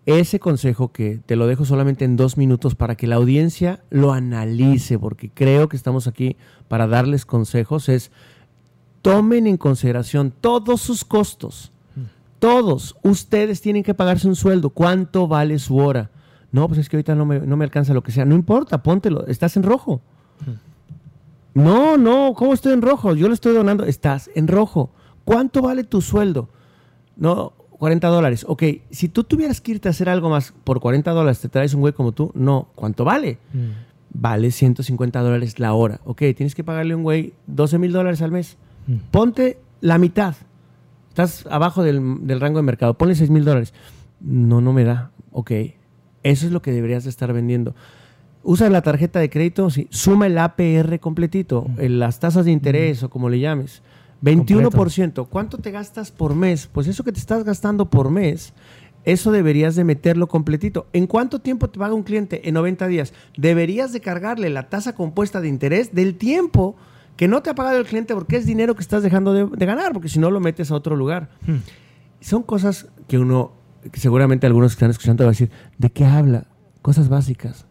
[0.06, 4.12] ese consejo que te lo dejo solamente en dos minutos para que la audiencia lo
[4.12, 6.36] analice, porque creo que estamos aquí
[6.68, 8.10] para darles consejos, es
[9.02, 11.72] tomen en consideración todos sus costos.
[12.38, 12.96] Todos.
[13.02, 14.70] Ustedes tienen que pagarse un sueldo.
[14.70, 16.10] ¿Cuánto vale su hora?
[16.52, 18.24] No, pues es que ahorita no me, no me alcanza lo que sea.
[18.24, 19.26] No importa, póntelo.
[19.26, 20.02] Estás en rojo.
[21.54, 23.14] No, no, ¿cómo estoy en rojo?
[23.14, 23.84] Yo le estoy donando.
[23.84, 24.90] Estás en rojo.
[25.24, 26.48] ¿Cuánto vale tu sueldo?
[27.16, 28.44] No, 40 dólares.
[28.48, 31.74] Ok, si tú tuvieras que irte a hacer algo más por 40 dólares, ¿te traes
[31.74, 32.32] un güey como tú?
[32.34, 32.68] No.
[32.74, 33.38] ¿Cuánto vale?
[33.52, 33.70] Mm.
[34.14, 36.00] Vale 150 dólares la hora.
[36.04, 38.56] Ok, tienes que pagarle a un güey 12 mil dólares al mes.
[39.10, 40.34] Ponte la mitad.
[41.08, 42.94] Estás abajo del, del rango de mercado.
[42.94, 43.72] Ponle 6 mil dólares.
[44.20, 45.10] No, no me da.
[45.30, 45.52] Ok.
[46.22, 47.74] Eso es lo que deberías de estar vendiendo.
[48.44, 49.86] Usa la tarjeta de crédito, sí.
[49.90, 53.82] suma el APR completito, en las tasas de interés o como le llames.
[54.22, 55.28] 21%.
[55.28, 56.68] ¿Cuánto te gastas por mes?
[56.72, 58.52] Pues eso que te estás gastando por mes,
[59.04, 60.86] eso deberías de meterlo completito.
[60.92, 62.48] ¿En cuánto tiempo te paga un cliente?
[62.48, 63.12] En 90 días.
[63.36, 66.76] Deberías de cargarle la tasa compuesta de interés del tiempo
[67.16, 69.66] que no te ha pagado el cliente porque es dinero que estás dejando de, de
[69.66, 71.30] ganar, porque si no lo metes a otro lugar.
[72.20, 73.52] Son cosas que uno,
[73.94, 76.46] seguramente algunos que están escuchando van a decir, ¿de qué habla?
[76.82, 77.66] Cosas básicas.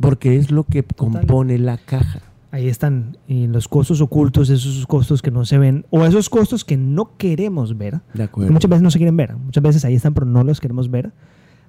[0.00, 2.20] Porque es lo que compone la caja.
[2.50, 6.64] Ahí están y los costos ocultos, esos costos que no se ven, o esos costos
[6.64, 8.00] que no queremos ver.
[8.14, 8.52] De acuerdo.
[8.52, 9.36] muchas veces no se quieren ver.
[9.36, 11.12] Muchas veces ahí están, pero no los queremos ver.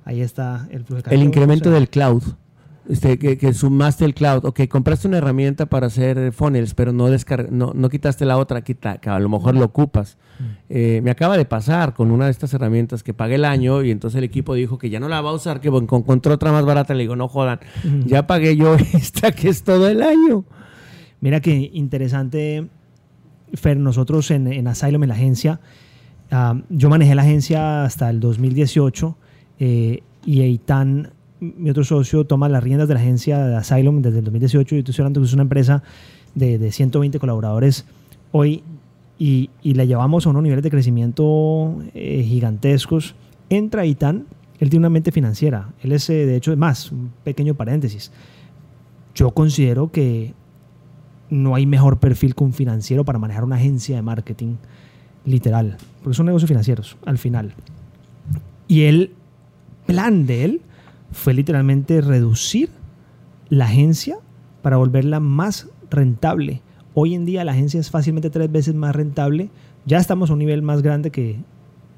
[0.05, 1.15] Ahí está el flujo de.
[1.15, 2.23] El incremento O sea, del cloud.
[2.89, 4.45] Este, que, que sumaste el cloud.
[4.45, 7.07] Ok, compraste una herramienta para hacer funnels, pero no,
[7.51, 10.17] no, no quitaste la otra, quita, que a lo mejor lo ocupas.
[10.69, 13.91] Eh, me acaba de pasar con una de estas herramientas que pagué el año y
[13.91, 16.65] entonces el equipo dijo que ya no la va a usar, que encontró otra más
[16.65, 16.95] barata.
[16.95, 17.59] Le digo, no jodan,
[18.07, 20.43] ya pagué yo esta que es todo el año.
[21.21, 22.69] Mira qué interesante,
[23.53, 25.59] Fer, nosotros en, en Asylum, en la agencia,
[26.31, 29.15] ah, yo manejé la agencia hasta el 2018
[29.59, 34.19] eh, y Eitan, mi otro socio, toma las riendas de la agencia de Asylum desde
[34.19, 34.75] el 2018.
[34.75, 35.83] Yo estoy hablando que es una empresa
[36.35, 37.85] de, de 120 colaboradores
[38.31, 38.63] hoy
[39.17, 43.15] y, y la llevamos a unos niveles de crecimiento eh, gigantescos.
[43.49, 44.25] Entra Eitan,
[44.59, 45.69] él tiene una mente financiera.
[45.81, 48.11] Él es, eh, de hecho, más, un pequeño paréntesis.
[49.15, 50.33] Yo considero que
[51.29, 54.55] no hay mejor perfil que un financiero para manejar una agencia de marketing
[55.25, 57.53] literal, porque son negocios financieros al final.
[58.67, 59.13] Y el
[59.85, 60.61] plan de él
[61.11, 62.69] fue literalmente reducir
[63.49, 64.17] la agencia
[64.61, 66.61] para volverla más rentable.
[66.93, 69.49] Hoy en día la agencia es fácilmente tres veces más rentable.
[69.85, 71.39] Ya estamos a un nivel más grande que,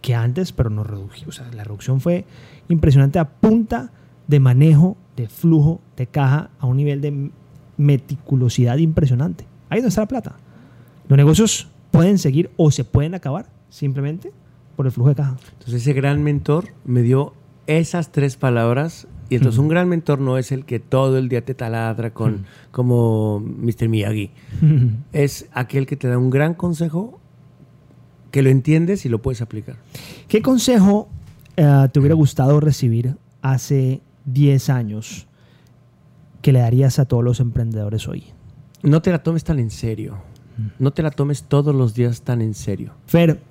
[0.01, 1.15] que antes, pero no redujo.
[1.27, 2.25] O sea, la reducción fue
[2.69, 3.91] impresionante a punta
[4.27, 7.31] de manejo, de flujo, de caja, a un nivel de
[7.77, 9.45] meticulosidad impresionante.
[9.69, 10.35] Ahí donde está la plata.
[11.07, 14.31] Los negocios pueden seguir o se pueden acabar simplemente
[14.75, 15.37] por el flujo de caja.
[15.53, 17.33] Entonces ese gran mentor me dio
[17.67, 21.45] esas tres palabras y entonces un gran mentor no es el que todo el día
[21.45, 23.87] te taladra con como Mr.
[23.87, 24.31] Miyagi.
[25.13, 27.21] Es aquel que te da un gran consejo
[28.31, 29.77] que lo entiendes y lo puedes aplicar.
[30.27, 31.07] ¿Qué consejo
[31.55, 35.27] eh, te hubiera gustado recibir hace 10 años
[36.41, 38.25] que le darías a todos los emprendedores hoy?
[38.83, 40.17] No te la tomes tan en serio.
[40.77, 42.93] No te la tomes todos los días tan en serio.
[43.07, 43.41] Fer,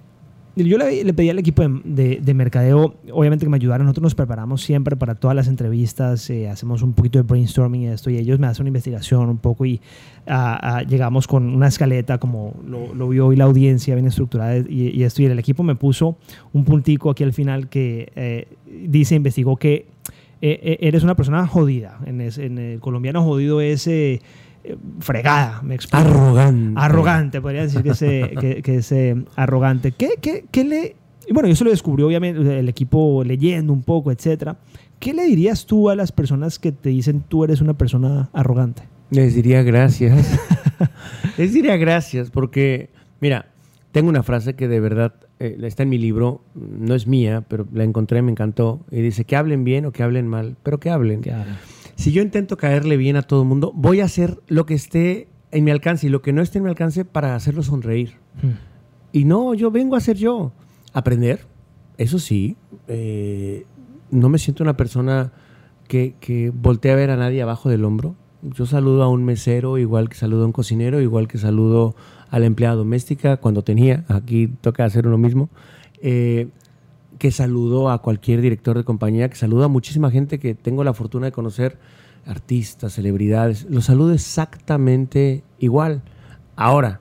[0.57, 3.86] yo le, le pedí al equipo de, de- de mercadeo, obviamente que me ayudaran.
[3.86, 7.86] Nosotros nos preparamos siempre para todas las entrevistas, eh, hacemos un poquito de brainstorming y
[7.88, 9.80] esto, y ellos me hacen una investigación un poco y
[10.26, 15.03] ah, ah, llegamos con una escaleta como lo, vio hoy la audiencia, bien estructurada y,
[15.03, 15.22] esto.
[15.22, 16.16] Y el equipo me puso
[16.53, 19.86] un puntico aquí al final que eh, dice, investigó que
[20.42, 21.98] eh, eres una persona jodida.
[22.07, 23.88] En, en el colombiano jodido es
[25.00, 26.08] fregada, me explico.
[26.08, 26.80] Arrogante.
[26.80, 29.92] Arrogante, podría decir que es, eh, que, que eh, arrogante.
[29.92, 30.96] ¿Qué, qué, qué le.?
[31.26, 34.56] y Bueno, yo se lo descubrió, obviamente, el equipo leyendo un poco, etcétera.
[34.98, 38.82] ¿Qué le dirías tú a las personas que te dicen tú eres una persona arrogante?
[39.11, 40.38] Les diría gracias.
[41.38, 42.90] Les diría gracias porque,
[43.20, 43.46] mira,
[43.92, 47.66] tengo una frase que de verdad eh, está en mi libro, no es mía, pero
[47.72, 50.90] la encontré, me encantó, y dice que hablen bien o que hablen mal, pero que
[50.90, 51.22] hablen.
[52.01, 55.28] Si yo intento caerle bien a todo el mundo, voy a hacer lo que esté
[55.51, 58.14] en mi alcance y lo que no esté en mi alcance para hacerlo sonreír.
[58.42, 58.53] Hmm.
[59.12, 60.53] Y no, yo vengo a ser yo.
[60.94, 61.40] Aprender,
[61.98, 62.57] eso sí.
[62.88, 63.66] eh,
[64.11, 65.32] no me siento una persona
[65.88, 68.14] que, que voltea a ver a nadie abajo del hombro.
[68.40, 71.94] Yo saludo a un mesero igual que saludo a un cocinero, igual que saludo
[72.30, 74.07] a la empleada doméstica cuando tenía.
[74.09, 75.51] Aquí toca hacer uno mismo.
[76.01, 76.48] Eh,
[77.20, 80.94] que saludo a cualquier director de compañía, que saludo a muchísima gente que tengo la
[80.94, 81.78] fortuna de conocer,
[82.26, 83.66] artistas, celebridades.
[83.68, 86.00] Los saludo exactamente igual.
[86.56, 87.00] Ahora,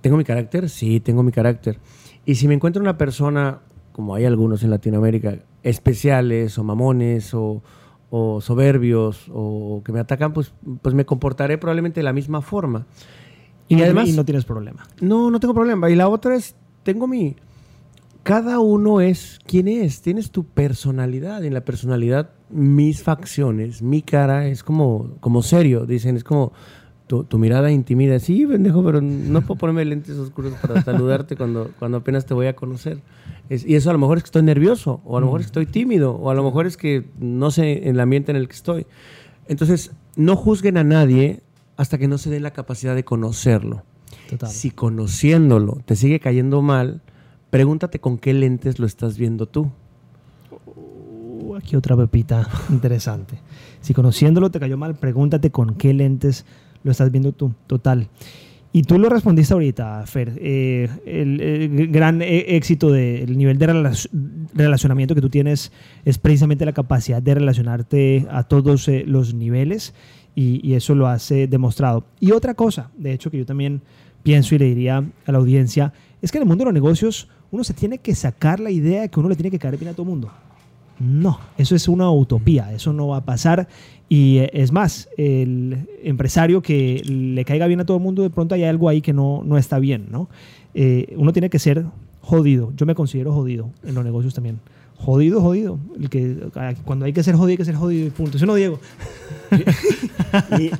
[0.00, 0.68] ¿tengo mi carácter?
[0.68, 1.78] Sí, tengo mi carácter.
[2.26, 3.60] Y si me encuentro una persona,
[3.92, 7.62] como hay algunos en Latinoamérica, especiales o mamones o,
[8.10, 10.52] o soberbios o que me atacan, pues,
[10.82, 12.86] pues me comportaré probablemente de la misma forma.
[13.68, 14.84] Y, Y además además- no tienes problema.
[15.00, 15.88] No, no tengo problema.
[15.90, 17.36] Y la otra es, tengo mi...
[18.22, 21.42] Cada uno es quien es, tienes tu personalidad.
[21.42, 25.86] Y en la personalidad, mis facciones, mi cara es como, como serio.
[25.86, 26.52] Dicen, es como
[27.06, 28.18] tu, tu mirada intimida.
[28.20, 32.46] Sí, pendejo, pero no puedo ponerme lentes oscuros para saludarte cuando, cuando apenas te voy
[32.46, 33.00] a conocer.
[33.48, 35.46] Es- y eso a lo mejor es que estoy nervioso, o a lo mejor es
[35.46, 38.36] que estoy tímido, o a lo mejor es que no sé en el ambiente en
[38.36, 38.86] el que estoy.
[39.48, 41.40] Entonces, no juzguen a nadie
[41.76, 43.82] hasta que no se den la capacidad de conocerlo.
[44.28, 44.50] Total.
[44.50, 47.00] Si conociéndolo te sigue cayendo mal,
[47.50, 49.70] pregúntate con qué lentes lo estás viendo tú.
[50.66, 53.38] Uh, aquí otra pepita interesante.
[53.80, 56.46] Si conociéndolo te cayó mal, pregúntate con qué lentes
[56.82, 57.52] lo estás viendo tú.
[57.66, 58.08] Total.
[58.72, 60.32] Y tú lo respondiste ahorita, Fer.
[60.36, 64.08] Eh, el, gran eh, éxito del nivel de relac-
[64.54, 65.72] relacionamiento que tú tienes
[66.04, 69.92] es precisamente la capacidad de relacionarte a todos eh, los niveles
[70.36, 72.04] y, y eso lo has eh, demostrado.
[72.20, 73.82] Y otra cosa, de hecho, que yo también
[74.22, 75.92] pienso y le diría a la audiencia,
[76.22, 79.02] es que en el mundo de los negocios uno se tiene que sacar la idea
[79.02, 80.30] de que uno le tiene que caer bien a todo mundo.
[81.00, 83.68] No, eso es una utopía, eso no va a pasar.
[84.08, 88.30] Y eh, es más, el empresario que le caiga bien a todo el mundo, de
[88.30, 90.28] pronto hay algo ahí que no, no está bien, ¿no?
[90.74, 91.86] Eh, uno tiene que ser
[92.20, 92.72] jodido.
[92.76, 94.60] Yo me considero jodido en los negocios también.
[94.96, 95.78] Jodido, jodido.
[95.98, 96.36] El que,
[96.84, 98.36] cuando hay que ser jodido, hay que ser jodido y punto.
[98.36, 98.78] Eso no, Diego.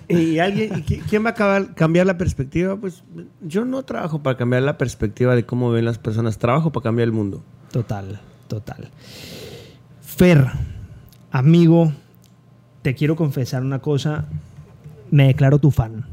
[0.09, 2.77] Y, alguien, ¿quién va a cambiar la perspectiva?
[2.77, 3.03] Pues
[3.41, 7.09] yo no trabajo para cambiar la perspectiva de cómo ven las personas, trabajo para cambiar
[7.09, 7.43] el mundo.
[7.73, 8.91] Total, total.
[10.01, 10.47] Fer,
[11.31, 11.93] amigo,
[12.83, 14.27] te quiero confesar una cosa.
[15.11, 16.07] Me declaro tu fan.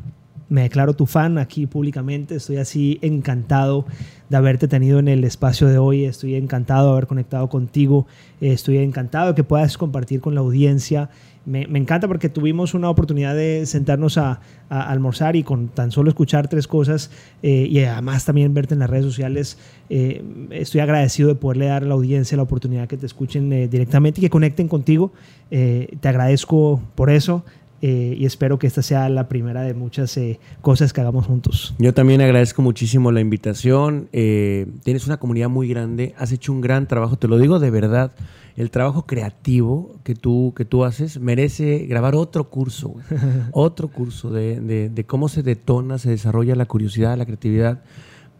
[0.49, 2.35] Me declaro tu fan aquí públicamente.
[2.35, 3.85] Estoy así encantado
[4.29, 6.05] de haberte tenido en el espacio de hoy.
[6.05, 8.07] Estoy encantado de haber conectado contigo.
[8.39, 11.09] Estoy encantado de que puedas compartir con la audiencia.
[11.47, 16.49] Me, encanta porque tuvimos una oportunidad de sentarnos a, almorzar y con tan solo escuchar
[16.49, 17.09] tres cosas
[17.41, 19.57] eh, y además también verte en las redes sociales,
[19.89, 23.69] eh, estoy agradecido de poderle dar a la audiencia la oportunidad que te escuchen eh,
[23.69, 25.13] directamente y que conecten contigo.
[25.49, 27.45] Te agradezco por eso.
[27.81, 31.75] Eh, y espero que esta sea la primera de muchas eh, cosas que hagamos juntos.
[31.77, 34.09] Yo también agradezco muchísimo la invitación.
[34.13, 37.69] eh, tienes una comunidad muy grande, has hecho un gran trabajo, te lo digo de
[37.71, 38.11] verdad.
[38.55, 42.95] El trabajo creativo que tú, que tú haces merece grabar otro curso,
[43.51, 47.81] otro curso de, de- de cómo se detona, se desarrolla la curiosidad, la creatividad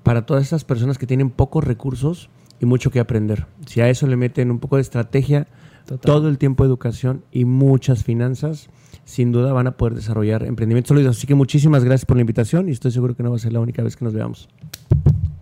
[0.02, 2.30] para todas esas personas que tienen pocos recursos
[2.60, 3.46] y mucho que aprender.
[3.68, 5.48] Si a eso le meten un poco de estrategia,
[5.86, 6.00] Total.
[6.00, 8.70] todo el tiempo educación y muchas finanzas,
[9.08, 11.18] sin duda van a poder desarrollar emprendimientos sólidos.
[11.18, 13.54] Así que muchísimas gracias por la invitación y estoy seguro que no va a ser
[13.54, 14.50] la única vez que nos veamos.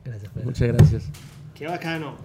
[0.06, 0.32] Gracias.
[0.32, 0.46] Pedro.
[0.46, 1.10] Muchas gracias.
[1.56, 2.16] Qué bacano.